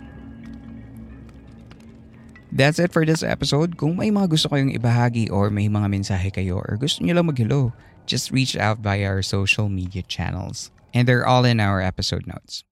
That's 2.54 2.78
it 2.78 2.94
for 2.94 3.02
this 3.02 3.26
episode. 3.26 3.74
Kung 3.74 3.98
may 3.98 4.14
mga 4.14 4.30
gusto 4.30 4.46
kayong 4.46 4.78
ibahagi 4.78 5.26
or 5.26 5.50
may 5.50 5.66
mga 5.66 5.90
mensahe 5.90 6.30
kayo 6.30 6.62
or 6.62 6.78
gusto 6.78 7.02
nyo 7.02 7.18
lang 7.18 7.26
mag-hello, 7.26 7.74
just 8.06 8.30
reach 8.30 8.54
out 8.54 8.78
via 8.78 9.10
our 9.10 9.26
social 9.26 9.66
media 9.66 10.06
channels. 10.06 10.70
And 10.94 11.10
they're 11.10 11.26
all 11.26 11.42
in 11.42 11.58
our 11.58 11.82
episode 11.82 12.30
notes. 12.30 12.62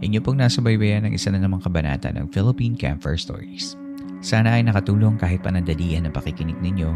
Inyo 0.00 0.24
pong 0.24 0.40
nasa 0.40 0.64
baybayan 0.64 1.04
ng 1.04 1.12
isa 1.12 1.28
na 1.28 1.44
namang 1.44 1.60
kabanata 1.60 2.08
ng 2.08 2.32
Philippine 2.32 2.80
Campfire 2.80 3.20
Stories. 3.20 3.76
Sana 4.24 4.56
ay 4.56 4.64
nakatulong 4.64 5.20
kahit 5.20 5.44
panandalian 5.44 6.08
ang 6.08 6.16
pakikinig 6.16 6.56
ninyo 6.64 6.88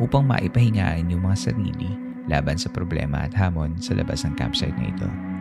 upang 0.00 0.24
maipahingaan 0.24 1.12
yung 1.12 1.28
mga 1.28 1.52
sarili 1.52 1.92
laban 2.24 2.56
sa 2.56 2.72
problema 2.72 3.28
at 3.28 3.36
hamon 3.36 3.76
sa 3.76 3.92
labas 3.92 4.24
ng 4.24 4.32
campsite 4.40 4.72
na 4.80 4.88
ito. 4.88 5.35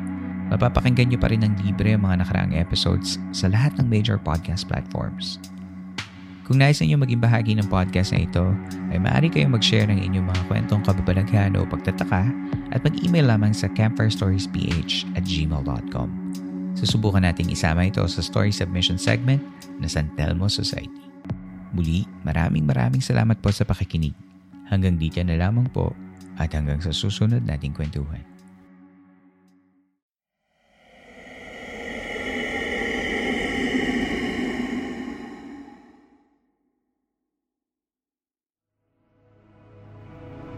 Mapapakinggan 0.54 1.10
nyo 1.10 1.20
pa 1.20 1.34
rin 1.34 1.42
ng 1.42 1.58
libre 1.66 1.98
ang 1.98 2.06
mga 2.06 2.22
nakaraang 2.22 2.54
episodes 2.54 3.18
sa 3.34 3.50
lahat 3.50 3.74
ng 3.82 3.88
major 3.90 4.22
podcast 4.22 4.70
platforms. 4.70 5.42
Kung 6.46 6.62
nais 6.62 6.78
ninyo 6.78 7.02
maging 7.02 7.22
bahagi 7.26 7.58
ng 7.58 7.66
podcast 7.66 8.14
na 8.14 8.22
ito, 8.22 8.46
ay 8.94 9.02
maaari 9.02 9.34
kayong 9.34 9.58
mag-share 9.58 9.90
ng 9.90 9.98
inyong 9.98 10.30
mga 10.30 10.42
kwentong 10.46 10.86
kababalaghan 10.86 11.58
o 11.58 11.66
pagtataka 11.66 12.30
at 12.70 12.80
mag-email 12.86 13.26
lamang 13.26 13.50
sa 13.50 13.66
campfirestoriesph 13.74 15.10
at 15.18 15.26
gmail.com. 15.26 16.10
Susubukan 16.78 17.26
nating 17.26 17.50
isama 17.50 17.90
ito 17.90 18.06
sa 18.06 18.22
story 18.22 18.54
submission 18.54 19.02
segment 19.02 19.42
na 19.82 19.90
San 19.90 20.14
Telmo 20.14 20.46
Society. 20.46 21.10
Muli, 21.74 22.06
maraming 22.22 22.70
maraming 22.70 23.02
salamat 23.02 23.42
po 23.42 23.50
sa 23.50 23.66
pakikinig. 23.66 24.14
Hanggang 24.70 25.02
dito 25.02 25.18
na 25.26 25.42
lamang 25.42 25.66
po 25.74 25.98
at 26.38 26.54
hanggang 26.54 26.78
sa 26.78 26.94
susunod 26.94 27.42
nating 27.42 27.74
kwentuhan. 27.74 28.35